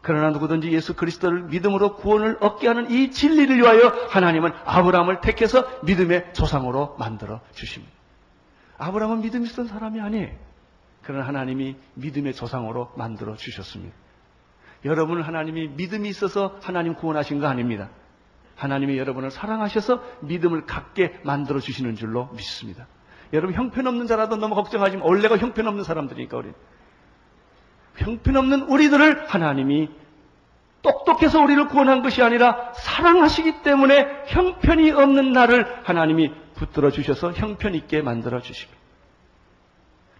그러나 0.00 0.30
누구든지 0.30 0.70
예수 0.72 0.94
그리스도를 0.94 1.42
믿음으로 1.44 1.96
구원을 1.96 2.38
얻게 2.40 2.68
하는 2.68 2.90
이 2.90 3.10
진리를 3.10 3.56
위하여 3.56 3.88
하나님은 4.10 4.52
아브라함을 4.64 5.20
택해서 5.20 5.66
믿음의 5.82 6.32
조상으로 6.32 6.96
만들어 6.98 7.40
주십니다. 7.52 7.92
아브라함은 8.78 9.22
믿음 9.22 9.44
있었던 9.44 9.66
사람이 9.66 10.00
아니에요. 10.00 10.34
그러나 11.02 11.26
하나님이 11.26 11.76
믿음의 11.94 12.34
조상으로 12.34 12.92
만들어 12.96 13.34
주셨습니다. 13.34 13.94
여러분 14.84 15.22
하나님이 15.22 15.68
믿음이 15.68 16.08
있어서 16.08 16.58
하나님 16.62 16.94
구원하신 16.94 17.40
거 17.40 17.48
아닙니다. 17.48 17.90
하나님이 18.56 18.98
여러분을 18.98 19.30
사랑하셔서 19.30 20.02
믿음을 20.20 20.66
갖게 20.66 21.20
만들어 21.24 21.60
주시는 21.60 21.96
줄로 21.96 22.28
믿습니다. 22.34 22.86
여러분 23.32 23.54
형편없는 23.54 24.06
자라도 24.06 24.36
너무 24.36 24.54
걱정하지 24.54 24.98
마. 24.98 25.04
원래가 25.04 25.36
형편없는 25.36 25.84
사람들이니까 25.84 26.36
우리. 26.36 26.52
형편없는 27.96 28.62
우리들을 28.62 29.26
하나님이 29.28 29.90
똑똑해서 30.82 31.40
우리를 31.40 31.66
구원한 31.68 32.02
것이 32.02 32.22
아니라 32.22 32.72
사랑하시기 32.74 33.62
때문에 33.62 34.24
형편이 34.28 34.92
없는 34.92 35.32
나를 35.32 35.80
하나님이 35.84 36.32
붙들어 36.54 36.90
주셔서 36.90 37.32
형편 37.32 37.74
있게 37.74 38.00
만들어 38.02 38.40
주십니다. 38.40 38.77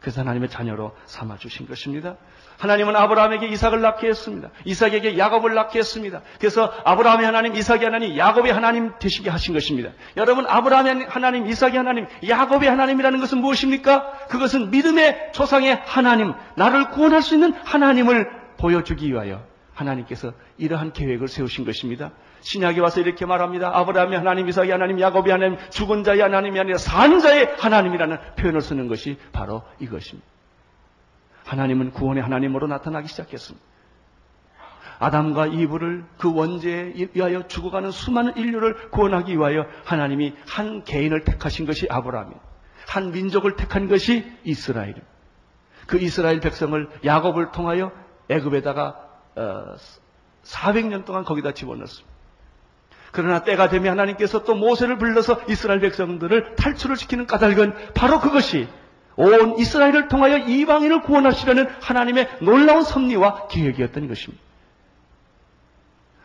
그래서 0.01 0.21
하나님의 0.21 0.49
자녀로 0.49 0.95
삼아 1.07 1.39
주신 1.39 1.67
것입니다. 1.67 2.17
하나님은 2.59 2.97
아브라함에게 2.97 3.47
이삭을 3.49 3.81
낳게 3.81 4.09
했습니다. 4.09 4.51
이삭에게 4.65 5.19
야곱을 5.19 5.55
낳게 5.55 5.79
했습니다. 5.79 6.23
그래서 6.39 6.73
아브라함의 6.85 7.27
하나님, 7.27 7.55
이삭의 7.55 7.85
하나님, 7.85 8.17
야곱의 8.17 8.53
하나님 8.53 8.93
되시게 8.99 9.31
하신 9.31 9.55
것입니다. 9.55 9.91
여러분, 10.17 10.47
아브라함의 10.47 11.07
하나님, 11.09 11.47
이삭의 11.47 11.77
하나님, 11.77 12.07
야곱의 12.27 12.69
하나님이라는 12.69 13.21
것은 13.21 13.39
무엇입니까? 13.39 14.13
그것은 14.29 14.71
믿음의 14.71 15.31
조상의 15.33 15.83
하나님, 15.85 16.35
나를 16.57 16.91
구원할 16.91 17.23
수 17.23 17.35
있는 17.35 17.53
하나님을 17.65 18.31
보여주기 18.59 19.09
위하여 19.11 19.43
하나님께서 19.79 20.33
이러한 20.57 20.93
계획을 20.93 21.29
세우신 21.29 21.65
것입니다. 21.65 22.11
신약에 22.41 22.81
와서 22.81 23.01
이렇게 23.01 23.27
말합니다. 23.27 23.71
아브라함의 23.77 24.19
하나님, 24.19 24.49
이삭의 24.49 24.71
하나님, 24.71 25.01
야곱의 25.01 25.33
하나님, 25.33 25.59
죽은 25.71 26.05
자의 26.05 26.21
하나님이 26.21 26.59
아니라 26.59 26.79
산 26.79 27.21
자의 27.21 27.55
하나님이라는 27.59 28.19
표현을 28.37 28.61
쓰는 28.61 28.89
것이 28.89 29.17
바로 29.33 29.63
이것입니다. 29.79 30.27
하나님은 31.45 31.93
구원의 31.93 32.23
하나님으로 32.23 32.67
나타나기 32.67 33.09
시작했습니다. 33.09 33.67
아담과 34.99 35.47
이브를 35.47 36.05
그 36.19 36.35
원죄에 36.35 36.93
의하여 37.15 37.47
죽어가는 37.47 37.93
수많은 37.93 38.37
인류를 38.37 38.91
구원하기 38.91 39.33
위하여 39.33 39.65
하나님이 39.85 40.35
한 40.47 40.83
개인을 40.83 41.23
택하신 41.23 41.67
것이 41.67 41.87
아브라함입니다. 41.89 42.43
한 42.89 43.13
민족을 43.13 43.55
택한 43.55 43.87
것이 43.87 44.25
이스라엘입니다. 44.45 45.07
그 45.87 45.99
이스라엘 45.99 46.41
백성을 46.41 46.89
야곱을 47.05 47.53
통하여 47.53 47.93
애굽에다가 48.29 49.08
400년 50.45 51.01
어, 51.01 51.05
동안 51.05 51.25
거기다 51.25 51.53
집어넣습니다. 51.53 52.09
그러나 53.13 53.43
때가 53.43 53.69
되면 53.69 53.93
하나님께서 53.93 54.45
또 54.45 54.55
모세를 54.55 54.99
불러서 54.99 55.41
이스라엘 55.49 55.81
백성들을 55.81 56.57
탈출을 56.57 56.97
시키는 56.97 57.27
까닭은 57.27 57.95
바로 57.95 58.21
그것이 58.21 58.69
온 59.17 59.59
이스라엘을 59.59 60.09
통하여 60.09 60.39
이방인을 60.39 61.03
구원하시려는 61.03 61.69
하나님의 61.81 62.39
놀라운 62.43 62.83
섭리와 62.83 63.49
계획이었던 63.49 64.07
것입니다. 64.09 64.45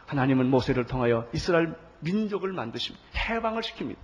하나님은 0.05 0.49
모세를 0.49 0.85
통하여 0.85 1.27
이스라엘 1.33 1.73
민족을 2.01 2.51
만드십니다. 2.53 3.03
해방을 3.17 3.61
시킵니다. 3.63 3.95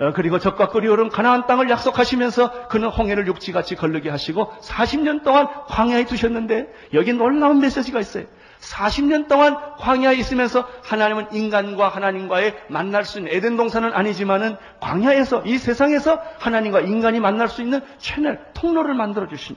어, 0.00 0.12
그리고 0.12 0.38
적과 0.38 0.68
끓이 0.70 0.88
오른 0.88 1.08
가나안 1.08 1.46
땅을 1.46 1.70
약속하시면서 1.70 2.68
그는 2.68 2.88
홍해를 2.88 3.26
육지같이 3.28 3.76
걸르게 3.76 4.10
하시고 4.10 4.52
40년 4.60 5.22
동안 5.22 5.46
광야에 5.68 6.04
두셨는데 6.06 6.72
여기 6.94 7.12
놀라운 7.12 7.60
메시지가 7.60 8.00
있어요. 8.00 8.24
40년 8.58 9.28
동안 9.28 9.56
광야에 9.78 10.16
있으면서 10.16 10.66
하나님은 10.82 11.32
인간과 11.32 11.88
하나님과의 11.88 12.56
만날 12.68 13.04
수 13.04 13.18
있는 13.18 13.32
에덴 13.32 13.56
동산은 13.56 13.92
아니지만은 13.92 14.56
광야에서 14.80 15.42
이 15.44 15.58
세상에서 15.58 16.20
하나님과 16.38 16.80
인간이 16.80 17.20
만날 17.20 17.48
수 17.48 17.62
있는 17.62 17.80
채널 17.98 18.44
통로를 18.54 18.94
만들어 18.94 19.28
주신 19.28 19.56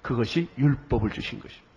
그것이 0.00 0.48
율법을 0.58 1.10
주신 1.10 1.40
것입니다. 1.40 1.70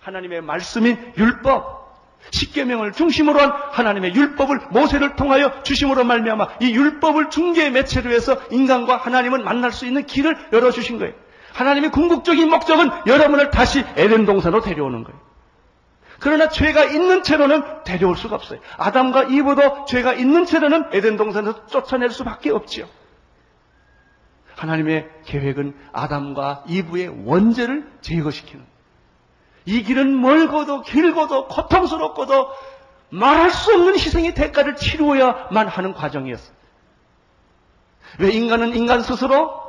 하나님의 0.00 0.42
말씀인 0.42 1.14
율법 1.16 1.85
십계명을 2.30 2.92
중심으로 2.92 3.40
한 3.40 3.52
하나님의 3.72 4.14
율법을 4.14 4.68
모세를 4.70 5.16
통하여 5.16 5.62
주심으로 5.62 6.04
말미암아 6.04 6.48
이 6.60 6.74
율법을 6.74 7.30
중개의 7.30 7.70
매체로 7.70 8.10
해서 8.10 8.40
인간과 8.50 8.96
하나님은 8.96 9.44
만날 9.44 9.72
수 9.72 9.86
있는 9.86 10.06
길을 10.06 10.36
열어 10.52 10.70
주신 10.70 10.98
거예요. 10.98 11.14
하나님의 11.52 11.90
궁극적인 11.90 12.48
목적은 12.50 12.90
여러분을 13.06 13.50
다시 13.50 13.84
에덴 13.96 14.26
동산으로 14.26 14.60
데려오는 14.60 15.04
거예요. 15.04 15.20
그러나 16.18 16.48
죄가 16.48 16.84
있는 16.84 17.22
채로는 17.22 17.84
데려올 17.84 18.16
수가 18.16 18.36
없어요. 18.36 18.60
아담과 18.78 19.24
이브도 19.24 19.84
죄가 19.86 20.14
있는 20.14 20.44
채로는 20.46 20.86
에덴 20.92 21.16
동산에서 21.16 21.66
쫓아낼 21.66 22.10
수밖에 22.10 22.50
없지요. 22.50 22.86
하나님의 24.56 25.08
계획은 25.26 25.74
아담과 25.92 26.64
이브의 26.66 27.24
원죄를 27.26 27.86
제거시키는 28.00 28.64
이 29.66 29.82
길은 29.82 30.20
멀고도 30.20 30.82
길고도 30.82 31.48
고통스럽고도 31.48 32.48
말할 33.10 33.50
수 33.50 33.72
없는 33.74 33.94
희생의 33.94 34.34
대가를 34.34 34.76
치루어야만 34.76 35.68
하는 35.68 35.92
과정이었어요. 35.92 36.56
왜 38.18 38.30
인간은 38.30 38.74
인간 38.74 39.02
스스로 39.02 39.66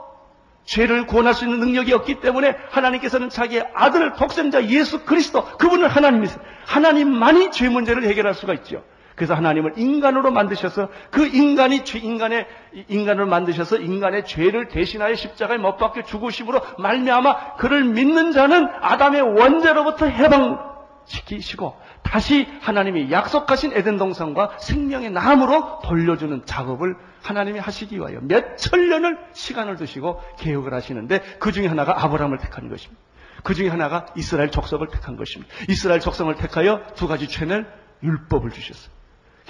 죄를 0.65 1.07
구원할 1.07 1.33
수 1.33 1.45
있는 1.45 1.59
능력이 1.59 1.93
없기 1.93 2.19
때문에 2.19 2.55
하나님께서는 2.69 3.29
자기의 3.29 3.67
아들 3.73 4.13
독생자 4.13 4.63
예수 4.65 5.03
그리스도 5.05 5.45
그분은 5.57 5.87
하나님이세요. 5.87 6.39
하나님만이 6.65 7.51
죄 7.51 7.69
문제를 7.69 8.03
해결할 8.03 8.33
수가 8.33 8.53
있죠. 8.55 8.83
그래서 9.17 9.33
하나님을 9.33 9.73
인간으로 9.77 10.29
만드셔서 10.29 10.89
그 11.09 11.25
인간이 11.25 11.83
죄 11.83 11.97
인간의 11.97 12.45
인간을 12.87 13.25
만드셔서 13.25 13.77
인간의 13.77 14.25
죄를 14.25 14.67
대신하여 14.67 15.15
십자가에 15.15 15.57
못 15.57 15.77
박혀 15.77 16.03
죽으심으로 16.03 16.61
말미암아 16.77 17.55
그를 17.55 17.83
믿는 17.83 18.31
자는 18.31 18.69
아담의 18.79 19.23
원죄로부터 19.23 20.05
해방시키시고 20.05 21.75
다시 22.03 22.47
하나님이 22.61 23.11
약속하신 23.11 23.73
에덴 23.73 23.97
동산과 23.97 24.59
생명의 24.59 25.09
나무로 25.09 25.79
돌려주는 25.83 26.45
작업을 26.45 26.95
하나님이 27.23 27.57
하시기 27.57 27.97
위하여 27.97 28.19
몇천 28.21 28.87
년을 28.87 29.17
시간을 29.33 29.77
두시고 29.77 30.21
계획을 30.37 30.75
하시는데 30.75 31.21
그 31.39 31.51
중에 31.51 31.65
하나가 31.65 32.03
아브라함을 32.03 32.37
택한 32.37 32.69
것입니다. 32.69 33.01
그 33.41 33.55
중에 33.55 33.67
하나가 33.67 34.05
이스라엘 34.15 34.51
족속을 34.51 34.89
택한 34.89 35.17
것입니다. 35.17 35.51
이스라엘 35.69 36.01
족속을 36.01 36.35
택하여 36.35 36.83
두 36.93 37.07
가지 37.07 37.27
채널 37.27 37.65
율법을 38.03 38.51
주셨어요. 38.51 38.96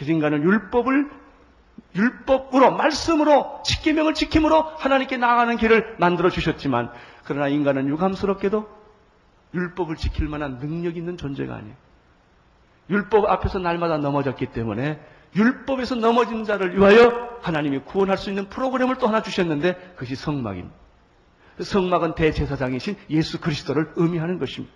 인간은 0.05 0.43
율법을 0.43 1.09
율법으로 1.95 2.71
말씀으로 2.71 3.61
십계명을 3.65 4.13
지킴으로 4.13 4.61
하나님께 4.61 5.17
나아가는 5.17 5.57
길을 5.57 5.95
만들어 5.99 6.29
주셨지만 6.29 6.91
그러나 7.23 7.47
인간은 7.47 7.87
유감스럽게도 7.87 8.67
율법을 9.53 9.95
지킬 9.95 10.27
만한 10.27 10.59
능력 10.59 10.97
있는 10.97 11.17
존재가 11.17 11.55
아니에요. 11.55 11.75
율법 12.89 13.25
앞에서 13.25 13.59
날마다 13.59 13.97
넘어졌기 13.97 14.47
때문에 14.47 14.99
율법에서 15.35 15.95
넘어진 15.95 16.45
자를 16.45 16.77
위하여 16.77 17.37
하나님이 17.41 17.79
구원할 17.79 18.17
수 18.17 18.29
있는 18.29 18.47
프로그램을 18.49 18.97
또 18.97 19.07
하나 19.07 19.21
주셨는데 19.21 19.93
그것이 19.95 20.15
성막입니다. 20.15 20.75
성막은 21.59 22.15
대제사장이신 22.15 22.95
예수 23.09 23.41
그리스도를 23.41 23.91
의미하는 23.95 24.39
것입니다. 24.39 24.73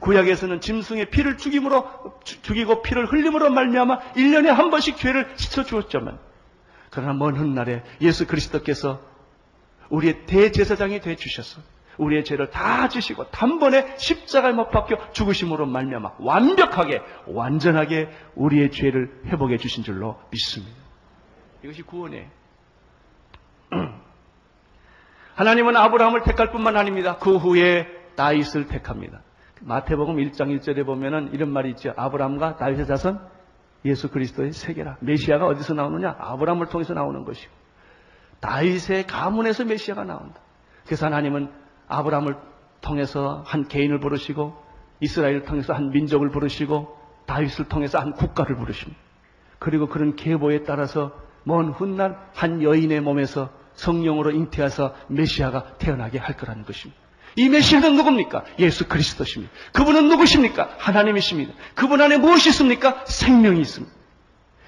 구약에서는 0.00 0.60
짐승의 0.60 1.10
피를 1.10 1.36
죽임으로 1.36 2.20
죽이고 2.24 2.82
피를 2.82 3.06
흘림으로 3.06 3.50
말미암아 3.50 4.12
1년에 4.14 4.46
한 4.46 4.70
번씩 4.70 4.96
죄를 4.96 5.30
씻어 5.36 5.64
주었지만 5.64 6.18
그러나 6.90 7.12
먼 7.12 7.36
훗날에 7.36 7.82
예수 8.00 8.26
그리스도께서 8.26 9.00
우리의 9.90 10.26
대제사장이 10.26 11.00
되 11.00 11.16
주셔서 11.16 11.60
우리의 11.98 12.24
죄를 12.24 12.50
다 12.50 12.88
지시고 12.88 13.30
단번에 13.30 13.96
십자가에 13.98 14.52
못 14.52 14.70
박혀 14.70 14.96
죽으심으로 15.12 15.66
말미암아 15.66 16.12
완벽하게 16.18 17.02
완전하게 17.26 18.08
우리의 18.34 18.70
죄를 18.70 19.22
회복해 19.26 19.58
주신 19.58 19.84
줄로 19.84 20.18
믿습니다. 20.30 20.76
이것이 21.62 21.82
구원이에요. 21.82 22.26
하나님은 25.34 25.76
아브라함을 25.76 26.22
택할 26.22 26.50
뿐만 26.52 26.76
아닙니다. 26.76 27.16
그 27.18 27.36
후에 27.36 27.86
다윗을 28.16 28.66
택합니다. 28.66 29.20
마태복음 29.60 30.16
1장 30.16 30.58
1절에 30.58 30.84
보면은 30.86 31.30
이런 31.32 31.50
말이 31.50 31.70
있죠. 31.70 31.92
아브라함과 31.96 32.56
다윗의 32.56 32.86
자손 32.86 33.20
예수 33.84 34.10
그리스도의 34.10 34.52
세계라. 34.52 34.96
메시아가 35.00 35.46
어디서 35.46 35.74
나오느냐? 35.74 36.16
아브라함을 36.18 36.66
통해서 36.66 36.94
나오는 36.94 37.24
것이고 37.24 37.52
다윗의 38.40 39.06
가문에서 39.06 39.64
메시아가 39.64 40.04
나온다. 40.04 40.40
그래서 40.84 41.06
하나님은 41.06 41.50
아브라함을 41.88 42.36
통해서 42.80 43.42
한 43.46 43.68
개인을 43.68 44.00
부르시고 44.00 44.54
이스라엘을 45.00 45.44
통해서 45.44 45.72
한 45.72 45.90
민족을 45.90 46.30
부르시고 46.30 46.96
다윗을 47.26 47.66
통해서 47.68 47.98
한 47.98 48.12
국가를 48.12 48.56
부르십니다. 48.56 49.00
그리고 49.58 49.88
그런 49.88 50.16
계보에 50.16 50.64
따라서 50.64 51.12
먼 51.44 51.70
훗날 51.70 52.18
한 52.34 52.62
여인의 52.62 53.00
몸에서 53.00 53.50
성령으로 53.74 54.30
잉태해서 54.32 54.94
메시아가 55.08 55.76
태어나게 55.78 56.18
할 56.18 56.36
거라는 56.36 56.64
것입니다. 56.64 57.00
이 57.36 57.48
메시아는 57.48 57.94
누굽니까? 57.96 58.44
예수 58.58 58.88
그리스도십니다. 58.88 59.52
그분은 59.72 60.08
누구십니까? 60.08 60.70
하나님이십니다. 60.78 61.52
그분 61.74 62.00
안에 62.00 62.18
무엇이 62.18 62.48
있습니까? 62.50 63.04
생명이 63.06 63.60
있습니다. 63.60 64.00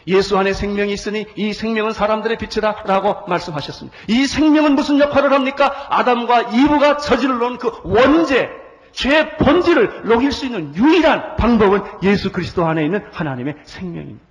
예수 0.09 0.37
안에 0.37 0.53
생명이 0.53 0.93
있으니 0.93 1.27
이 1.37 1.53
생명은 1.53 1.93
사람들의 1.93 2.39
빛이다 2.39 2.83
라고 2.87 3.27
말씀하셨습니다. 3.29 3.97
이 4.09 4.27
생명은 4.27 4.75
무슨 4.75 4.99
역할을 4.99 5.33
합니까? 5.33 5.87
아담과 5.91 6.51
이브가 6.53 6.99
저지를 6.99 7.39
놓은 7.39 7.59
그 7.59 7.71
원죄, 7.85 8.49
죄 8.93 9.37
본질을 9.37 10.03
녹일 10.05 10.33
수 10.33 10.47
있는 10.47 10.75
유일한 10.75 11.37
방법은 11.37 11.83
예수 12.03 12.33
그리스도 12.33 12.67
안에 12.67 12.85
있는 12.85 13.05
하나님의 13.13 13.57
생명입니다. 13.65 14.25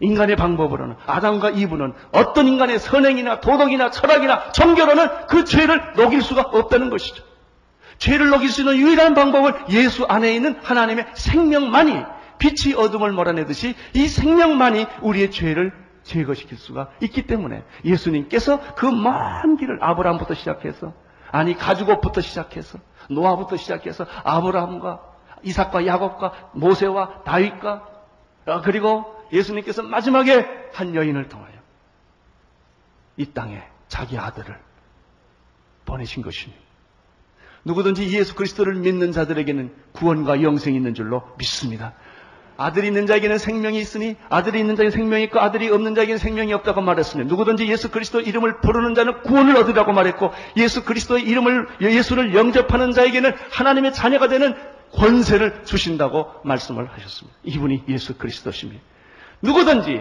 인간의 0.00 0.34
방법으로는 0.34 0.96
아담과 1.06 1.50
이브는 1.50 1.92
어떤 2.10 2.48
인간의 2.48 2.80
선행이나 2.80 3.40
도덕이나 3.40 3.90
철학이나 3.92 4.50
종교로는 4.50 5.26
그 5.28 5.44
죄를 5.44 5.92
녹일 5.94 6.22
수가 6.22 6.42
없다는 6.42 6.90
것이죠. 6.90 7.22
죄를 8.02 8.30
녹일 8.30 8.50
수 8.50 8.62
있는 8.62 8.76
유일한 8.78 9.14
방법은 9.14 9.70
예수 9.70 10.04
안에 10.04 10.34
있는 10.34 10.58
하나님의 10.60 11.06
생명만이 11.14 12.02
빛이 12.38 12.74
어둠을 12.74 13.12
몰아내듯이 13.12 13.76
이 13.94 14.08
생명만이 14.08 14.86
우리의 15.02 15.30
죄를 15.30 15.72
제거시킬 16.02 16.58
수가 16.58 16.90
있기 17.00 17.28
때문에 17.28 17.62
예수님께서 17.84 18.74
그 18.74 18.86
먼 18.86 19.56
길을 19.56 19.78
아브라함부터 19.80 20.34
시작해서 20.34 20.92
아니 21.30 21.56
가죽옷부터 21.56 22.22
시작해서 22.22 22.80
노아부터 23.08 23.56
시작해서 23.56 24.04
아브라함과 24.24 25.00
이삭과 25.44 25.86
야곱과 25.86 26.50
모세와 26.54 27.22
다윗과 27.22 27.88
어, 28.46 28.62
그리고 28.62 29.14
예수님께서 29.32 29.84
마지막에 29.84 30.44
한 30.72 30.96
여인을 30.96 31.28
통하여 31.28 31.54
이 33.16 33.26
땅에 33.26 33.62
자기 33.86 34.18
아들을 34.18 34.58
보내신 35.84 36.22
것입니다. 36.22 36.71
누구든지 37.64 38.10
예수 38.16 38.34
그리스도를 38.34 38.74
믿는 38.74 39.12
자들에게는 39.12 39.72
구원과 39.92 40.42
영생이 40.42 40.76
있는 40.76 40.94
줄로 40.94 41.22
믿습니다. 41.38 41.94
아들이 42.56 42.88
있는 42.88 43.06
자에게는 43.06 43.38
생명이 43.38 43.78
있으니 43.78 44.16
아들이 44.28 44.60
있는 44.60 44.76
자에게 44.76 44.90
생명이 44.90 45.24
있고 45.24 45.40
아들이 45.40 45.70
없는 45.70 45.94
자에게는 45.94 46.18
생명이 46.18 46.52
없다고 46.52 46.80
말했으니 46.82 47.24
누구든지 47.24 47.66
예수 47.66 47.90
그리스도 47.90 48.20
이름을 48.20 48.60
부르는 48.60 48.94
자는 48.94 49.22
구원을 49.22 49.56
얻으라고 49.56 49.92
말했고 49.92 50.32
예수 50.58 50.84
그리스도의 50.84 51.24
이름을 51.24 51.66
예수를 51.80 52.34
영접하는 52.34 52.92
자에게는 52.92 53.32
하나님의 53.50 53.94
자녀가 53.94 54.28
되는 54.28 54.54
권세를 54.92 55.64
주신다고 55.64 56.26
말씀을 56.44 56.88
하셨습니다. 56.92 57.38
이분이 57.44 57.84
예수 57.88 58.18
그리스도십니다. 58.18 58.82
누구든지 59.40 60.00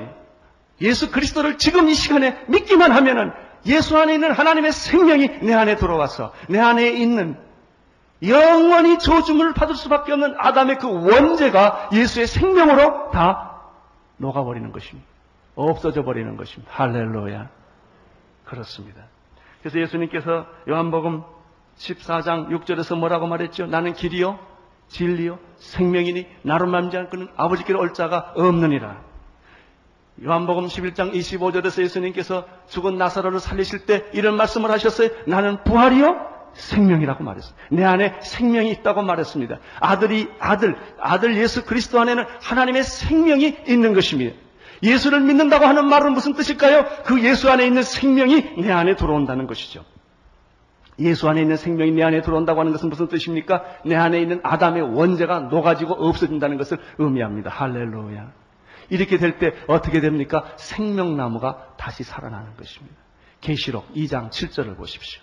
예수 0.82 1.12
그리스도를 1.12 1.58
지금 1.58 1.90
이 1.90 1.94
시간에 1.94 2.38
믿기만 2.48 2.92
하면은 2.92 3.32
예수 3.68 3.98
안에 3.98 4.16
있는 4.16 4.32
하나님의 4.32 4.72
생명이 4.72 5.40
내 5.44 5.54
안에 5.54 5.76
들어와서 5.76 6.34
내 6.50 6.60
안에 6.60 6.90
있는 6.90 7.38
영원히 8.24 9.00
조중을 9.00 9.54
받을 9.54 9.76
수밖에 9.76 10.12
없는 10.12 10.36
아담의 10.38 10.78
그 10.78 10.88
원죄가 10.88 11.90
예수의 11.94 12.28
생명으로 12.28 13.12
다 13.12 13.62
녹아버리는 14.18 14.72
것입니다. 14.72 15.10
없어져 15.56 16.04
버리는 16.04 16.38
것입니다. 16.38 16.72
할렐루야. 16.74 17.50
그렇습니다. 18.46 19.04
그래서 19.62 19.80
예수님께서 19.80 20.46
요한복음 20.70 21.24
14장 21.78 22.50
6절에서 22.50 22.98
뭐라고 22.98 23.28
말했죠? 23.28 23.66
나는 23.66 23.94
길이요, 23.94 24.40
진리요, 24.88 25.40
생명이니 25.58 26.28
나로 26.44 26.68
맘지 26.68 26.98
않고는 26.98 27.30
아버지께로 27.36 27.80
올 27.80 27.94
자가 27.94 28.34
없느니라. 28.36 29.02
요한복음 30.24 30.66
11장 30.66 31.14
25절에서 31.14 31.82
예수님께서 31.82 32.46
죽은 32.68 32.98
나사로를 32.98 33.40
살리실 33.40 33.86
때 33.86 34.06
이런 34.14 34.36
말씀을 34.36 34.70
하셨어요. 34.70 35.10
나는 35.26 35.64
부활이요, 35.64 36.31
생명이라고 36.54 37.24
말했어요. 37.24 37.54
내 37.72 37.84
안에 37.84 38.20
생명이 38.22 38.72
있다고 38.72 39.02
말했습니다. 39.02 39.60
아들이 39.80 40.30
아들, 40.40 40.76
아들 41.00 41.38
예수 41.38 41.66
그리스도 41.66 42.00
안에는 42.00 42.24
하나님의 42.42 42.84
생명이 42.84 43.60
있는 43.68 43.94
것입니다. 43.94 44.36
예수를 44.84 45.22
믿는다고 45.22 45.66
하는 45.66 45.86
말은 45.86 46.14
무슨 46.14 46.34
뜻일까요? 46.34 46.86
그 47.06 47.24
예수 47.24 47.50
안에 47.52 47.66
있는 47.66 47.84
생명이 47.84 48.56
내 48.62 48.72
안에 48.72 48.96
들어온다는 48.96 49.48
것이죠. 49.48 49.86
예수 51.00 51.30
안에 51.30 51.42
있는 51.42 51.56
생명이 51.56 51.92
내 51.92 52.04
안에 52.04 52.22
들어온다고 52.22 52.60
하는 52.60 52.72
것은 52.72 52.90
무슨 52.90 53.08
뜻입니까? 53.08 53.64
내 53.86 53.96
안에 53.96 54.20
있는 54.22 54.40
아담의 54.44 54.96
원죄가 54.96 55.42
녹아지고 55.42 55.94
없어진다는 55.94 56.58
것을 56.58 56.78
의미합니다. 56.98 57.50
할렐루야. 57.50 58.32
이렇게 58.90 59.18
될 59.18 59.40
때 59.40 59.54
어떻게 59.68 60.02
됩니까? 60.02 60.46
생명나무가 60.58 61.76
다시 61.78 62.04
살아나는 62.04 62.56
것입니다. 62.58 62.96
계시록 63.40 63.94
2장 63.94 64.30
7절을 64.30 64.76
보십시오. 64.78 65.22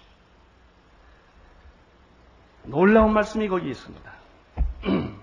놀라운 2.69 3.13
말씀이 3.13 3.49
거기 3.49 3.71
있습니다. 3.71 4.13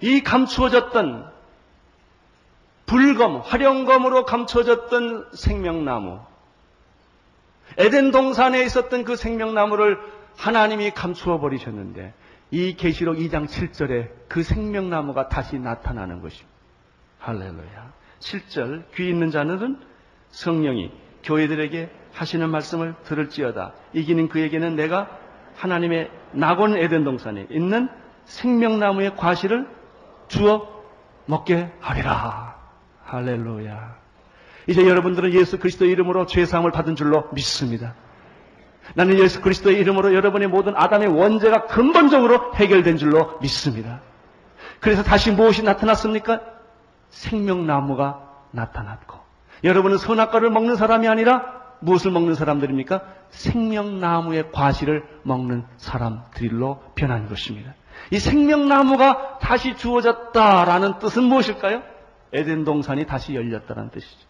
이 0.00 0.22
감추어졌던 0.22 1.32
불검, 2.86 3.40
활용검으로 3.40 4.24
감춰졌던 4.24 5.30
생명나무, 5.34 6.20
에덴 7.78 8.10
동산에 8.12 8.62
있었던 8.64 9.04
그 9.04 9.16
생명나무를 9.16 9.98
하나님이 10.36 10.90
감추어 10.92 11.40
버리셨는데 11.40 12.14
이 12.50 12.76
계시록 12.76 13.16
2장 13.16 13.46
7절에 13.48 14.10
그 14.28 14.42
생명나무가 14.42 15.28
다시 15.28 15.58
나타나는 15.58 16.20
것입니다. 16.20 16.54
할렐루야. 17.18 17.92
7절 18.20 18.92
귀 18.94 19.08
있는 19.08 19.30
자는 19.30 19.80
성령이 20.30 21.03
교회들에게 21.24 21.90
하시는 22.12 22.48
말씀을 22.48 22.94
들을지어다. 23.04 23.72
이기는 23.92 24.28
그에게는 24.28 24.76
내가 24.76 25.08
하나님의 25.56 26.10
낙원 26.32 26.76
에덴 26.76 27.04
동산에 27.04 27.46
있는 27.50 27.88
생명나무의 28.24 29.16
과실을 29.16 29.66
주어 30.28 30.84
먹게 31.26 31.72
하리라. 31.80 32.56
할렐루야. 33.04 33.96
이제 34.66 34.86
여러분들은 34.86 35.32
예수 35.32 35.58
그리스도의 35.58 35.90
이름으로 35.90 36.26
죄사함을 36.26 36.70
받은 36.70 36.96
줄로 36.96 37.28
믿습니다. 37.32 37.94
나는 38.94 39.18
예수 39.18 39.40
그리스도의 39.40 39.78
이름으로 39.78 40.14
여러분의 40.14 40.48
모든 40.48 40.74
아담의 40.76 41.08
원죄가 41.08 41.66
근본적으로 41.66 42.54
해결된 42.54 42.96
줄로 42.96 43.38
믿습니다. 43.40 44.00
그래서 44.80 45.02
다시 45.02 45.30
무엇이 45.32 45.62
나타났습니까? 45.62 46.40
생명나무가 47.08 48.30
나타났고 48.50 49.23
여러분은 49.64 49.98
선악과를 49.98 50.50
먹는 50.50 50.76
사람이 50.76 51.08
아니라 51.08 51.64
무엇을 51.80 52.10
먹는 52.10 52.34
사람들입니까? 52.34 53.02
생명나무의 53.30 54.52
과실을 54.52 55.04
먹는 55.22 55.64
사람들로 55.76 56.82
변한 56.94 57.28
것입니다. 57.28 57.74
이 58.10 58.18
생명나무가 58.18 59.38
다시 59.38 59.76
주어졌다라는 59.76 60.98
뜻은 60.98 61.24
무엇일까요? 61.24 61.82
에덴 62.32 62.64
동산이 62.64 63.06
다시 63.06 63.34
열렸다는 63.34 63.90
뜻이죠. 63.90 64.26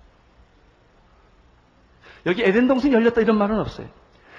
여기 2.26 2.42
에덴 2.42 2.66
동산이 2.68 2.94
열렸다 2.94 3.20
이런 3.20 3.36
말은 3.38 3.58
없어요. 3.58 3.88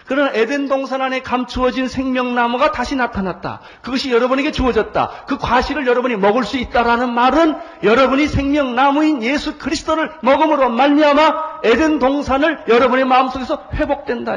그러나 0.06 0.32
에덴 0.34 0.68
동산 0.68 1.02
안에 1.02 1.22
감추어진 1.22 1.88
생명나무가 1.88 2.72
다시 2.72 2.96
나타났다. 2.96 3.62
그것이 3.82 4.12
여러분에게 4.12 4.52
주어졌다. 4.52 5.26
그 5.28 5.38
과실을 5.38 5.88
여러분이 5.88 6.16
먹을 6.16 6.44
수 6.44 6.58
있다라는 6.58 7.12
말은 7.14 7.56
여러분이 7.84 8.28
생명나무인 8.28 9.24
예수 9.24 9.58
그리스도를 9.58 10.12
먹음으로 10.22 10.70
말미암아 10.70 11.62
에덴 11.64 11.98
동산을 12.00 12.66
여러분의 12.68 13.06
마음속에서 13.06 13.68
회복된다. 13.74 14.36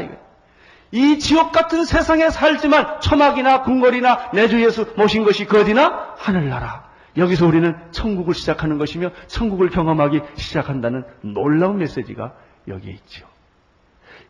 이 0.90 1.18
지옥 1.18 1.52
같은 1.52 1.84
세상에 1.84 2.30
살지만 2.30 3.00
초막이나 3.00 3.62
궁궐이나 3.62 4.30
내 4.32 4.48
주 4.48 4.64
예수 4.64 4.86
모신 4.96 5.22
것이 5.24 5.44
그 5.44 5.60
어디나 5.60 6.14
하늘나라. 6.16 6.88
여기서 7.18 7.46
우리는 7.46 7.76
천국을 7.90 8.32
시작하는 8.32 8.78
것이며 8.78 9.10
천국을 9.26 9.68
경험하기 9.68 10.20
시작한다는 10.36 11.04
놀라운 11.20 11.76
메시지가 11.78 12.32
여기에 12.68 12.92
있죠. 12.92 13.26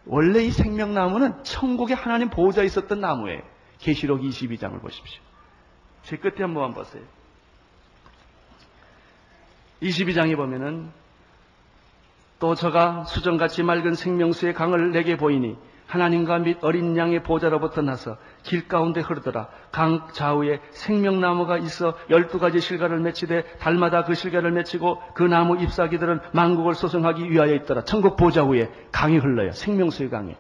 원래 0.09 0.42
이 0.42 0.50
생명나무는 0.50 1.44
천국에 1.44 1.94
하나님 1.94 2.30
보호자 2.30 2.62
있었던 2.62 3.00
나무예요. 3.00 3.42
계시록 3.78 4.22
22장을 4.22 4.80
보십시오. 4.80 5.22
제 6.02 6.16
끝에 6.16 6.36
한번 6.40 6.72
보세요. 6.74 7.02
22장에 9.82 10.34
보면은 10.34 10.90
또 12.40 12.54
저가 12.54 13.04
수정같이 13.04 13.62
맑은 13.62 13.94
생명수의 13.94 14.54
강을 14.54 14.92
내게 14.92 15.16
보이니 15.16 15.56
하나님과 15.89 16.39
및 16.41 16.59
어린 16.61 16.97
양의 16.97 17.22
보좌로부터 17.22 17.80
나서 17.82 18.18
길 18.43 18.68
가운데 18.68 19.01
흐르더라. 19.01 19.49
강 19.72 20.09
좌우에 20.12 20.61
생명나무가 20.70 21.57
있어 21.59 21.95
열두 22.11 22.39
가지 22.39 22.61
실과를 22.61 23.01
맺히되 23.01 23.43
달마다 23.59 24.05
그 24.05 24.14
실과를 24.14 24.53
맺히고 24.53 25.03
그 25.14 25.22
나무 25.22 25.61
잎사귀들은 25.61 26.20
만국을 26.32 26.74
소송하기 26.74 27.30
위하여 27.30 27.55
있더라. 27.55 27.84
천국 27.84 28.16
보좌 28.16 28.45
위에 28.45 28.70
강이 28.93 29.16
흘러요. 29.16 29.53
생명수의 29.53 30.11
강이. 30.11 30.36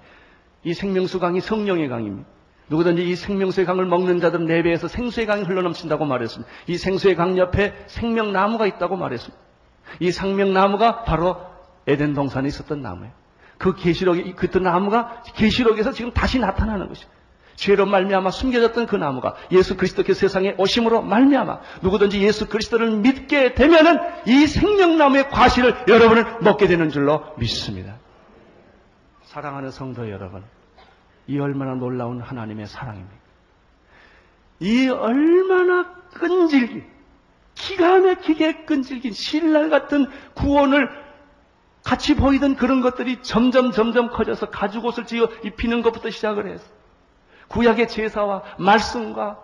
이 0.64 0.74
생명수 0.74 1.18
강이 1.18 1.40
성령의 1.40 1.88
강입니다. 1.88 2.28
누구든지 2.68 3.08
이 3.08 3.16
생명수의 3.16 3.64
강을 3.66 3.86
먹는 3.86 4.20
자들은 4.20 4.44
내 4.44 4.62
배에서 4.62 4.86
생수의 4.86 5.26
강이 5.26 5.44
흘러넘친다고 5.44 6.04
말했습니다. 6.04 6.52
이 6.66 6.76
생수의 6.76 7.16
강 7.16 7.38
옆에 7.38 7.74
생명나무가 7.86 8.66
있다고 8.66 8.96
말했습니다. 8.96 9.42
이 10.00 10.10
생명나무가 10.10 11.04
바로 11.04 11.38
에덴 11.86 12.12
동산에 12.12 12.48
있었던 12.48 12.82
나무예요. 12.82 13.12
그 13.58 13.74
계시록이 13.74 14.34
그때 14.34 14.58
나무가 14.60 15.22
계시록에서 15.34 15.92
지금 15.92 16.12
다시 16.12 16.38
나타나는 16.38 16.88
것이죠. 16.88 17.08
죄로 17.56 17.86
말미암아 17.86 18.30
숨겨졌던 18.30 18.86
그 18.86 18.94
나무가 18.94 19.34
예수 19.50 19.76
그리스도께 19.76 20.14
세상에 20.14 20.54
오심으로 20.58 21.02
말미암아 21.02 21.58
누구든지 21.82 22.22
예수 22.22 22.48
그리스도를 22.48 22.92
믿게 22.98 23.54
되면은 23.54 23.98
이 24.26 24.46
생명나무의 24.46 25.28
과실을 25.30 25.86
여러분은 25.88 26.24
먹게 26.42 26.68
되는 26.68 26.88
줄로 26.88 27.24
믿습니다. 27.36 27.96
사랑하는 29.24 29.72
성도 29.72 30.08
여러분, 30.08 30.44
이 31.26 31.38
얼마나 31.40 31.74
놀라운 31.74 32.20
하나님의 32.20 32.66
사랑입니까? 32.66 33.14
이 34.60 34.88
얼마나 34.88 35.94
끈질긴, 36.14 36.86
기가 37.54 37.98
막히게 37.98 38.66
끈질긴 38.66 39.12
신랄 39.12 39.68
같은 39.68 40.06
구원을 40.34 41.07
같이 41.88 42.16
보이던 42.16 42.56
그런 42.56 42.82
것들이 42.82 43.22
점점 43.22 43.72
점점 43.72 44.10
커져서 44.10 44.50
가죽옷을 44.50 45.06
지어 45.06 45.30
입히는 45.42 45.80
것부터 45.80 46.10
시작을 46.10 46.46
해서 46.52 46.62
구약의 47.48 47.88
제사와 47.88 48.42
말씀과 48.58 49.38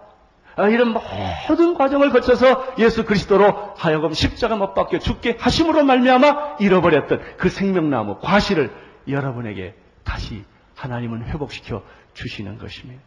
이런 0.71 0.93
모든 0.93 1.73
과정을 1.73 2.11
거쳐서 2.11 2.75
예수 2.79 3.07
그리스도로 3.07 3.73
하여금 3.79 4.13
십자가 4.13 4.57
못 4.57 4.75
박혀 4.75 4.99
죽게 4.99 5.39
하심으로 5.41 5.85
말미암아 5.85 6.59
잃어버렸던 6.61 7.37
그 7.39 7.49
생명나무 7.49 8.19
과실을 8.21 8.71
여러분에게 9.09 9.75
다시 10.05 10.45
하나님은 10.75 11.25
회복시켜 11.25 11.83
주시는 12.13 12.59
것입니다. 12.59 13.03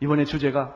이번에 0.00 0.24
주제가 0.24 0.74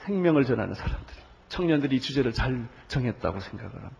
생명을 0.00 0.44
전하는 0.44 0.74
사람들. 0.74 1.14
청년들이 1.48 1.96
이 1.96 2.00
주제를 2.00 2.32
잘 2.32 2.66
정했다고 2.88 3.38
생각을 3.38 3.72
합니다. 3.72 3.96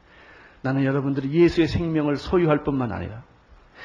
나는 0.62 0.84
여러분들이 0.84 1.32
예수의 1.32 1.68
생명을 1.68 2.16
소유할 2.16 2.64
뿐만 2.64 2.92
아니라 2.92 3.22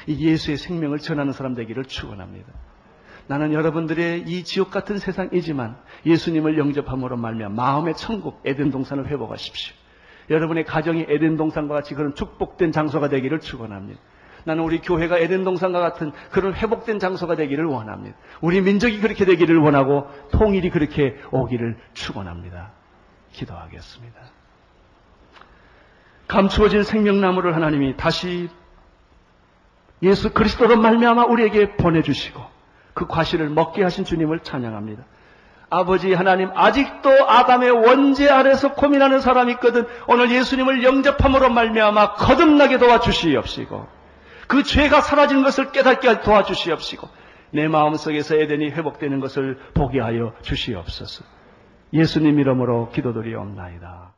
이 0.06 0.26
예수의 0.26 0.56
생명을 0.56 0.98
전하는 0.98 1.32
사람 1.32 1.54
되기를 1.54 1.84
축원합니다. 1.84 2.52
나는 3.26 3.52
여러분들의 3.52 4.22
이 4.26 4.44
지옥 4.44 4.70
같은 4.70 4.96
세상이지만 4.98 5.76
예수님을 6.06 6.56
영접함으로 6.56 7.16
말미암아 7.16 7.54
마음의 7.54 7.94
천국 7.96 8.40
에덴 8.44 8.70
동산을 8.70 9.08
회복하십시오. 9.08 9.76
여러분의 10.30 10.64
가정이 10.64 11.06
에덴 11.08 11.36
동산과 11.36 11.74
같이 11.74 11.94
그런 11.94 12.14
축복된 12.14 12.72
장소가 12.72 13.08
되기를 13.08 13.40
축원합니다. 13.40 14.00
나는 14.44 14.62
우리 14.62 14.80
교회가 14.80 15.18
에덴 15.18 15.44
동산과 15.44 15.80
같은 15.80 16.12
그런 16.30 16.54
회복된 16.54 16.98
장소가 16.98 17.36
되기를 17.36 17.66
원합니다. 17.66 18.16
우리 18.40 18.60
민족이 18.62 19.00
그렇게 19.00 19.24
되기를 19.24 19.58
원하고 19.58 20.06
통일이 20.32 20.70
그렇게 20.70 21.16
오기를 21.30 21.76
축원합니다. 21.92 22.72
기도하겠습니다. 23.32 24.37
감추어진 26.28 26.82
생명나무를 26.82 27.56
하나님이 27.56 27.96
다시 27.96 28.48
예수 30.02 30.32
그리스도로 30.32 30.76
말미암아 30.76 31.24
우리에게 31.24 31.76
보내주시고 31.76 32.40
그 32.94 33.06
과실을 33.06 33.48
먹게 33.50 33.82
하신 33.82 34.04
주님을 34.04 34.40
찬양합니다. 34.40 35.04
아버지 35.70 36.14
하나님 36.14 36.50
아직도 36.54 37.10
아담의 37.10 37.70
원죄 37.70 38.28
아래서 38.28 38.72
고민하는 38.72 39.20
사람이 39.20 39.52
있거든 39.54 39.86
오늘 40.06 40.30
예수님을 40.30 40.82
영접함으로 40.82 41.50
말미암아 41.50 42.14
거듭나게 42.14 42.78
도와주시옵시고 42.78 43.86
그 44.46 44.62
죄가 44.62 45.02
사라진 45.02 45.42
것을 45.42 45.72
깨닫게 45.72 46.20
도와주시옵시고 46.20 47.08
내 47.50 47.68
마음속에서 47.68 48.36
에덴이 48.36 48.70
회복되는 48.70 49.20
것을 49.20 49.58
보게 49.74 50.00
하여 50.00 50.32
주시옵소서 50.42 51.24
예수님 51.92 52.38
이름으로 52.38 52.90
기도드리옵나이다. 52.90 54.17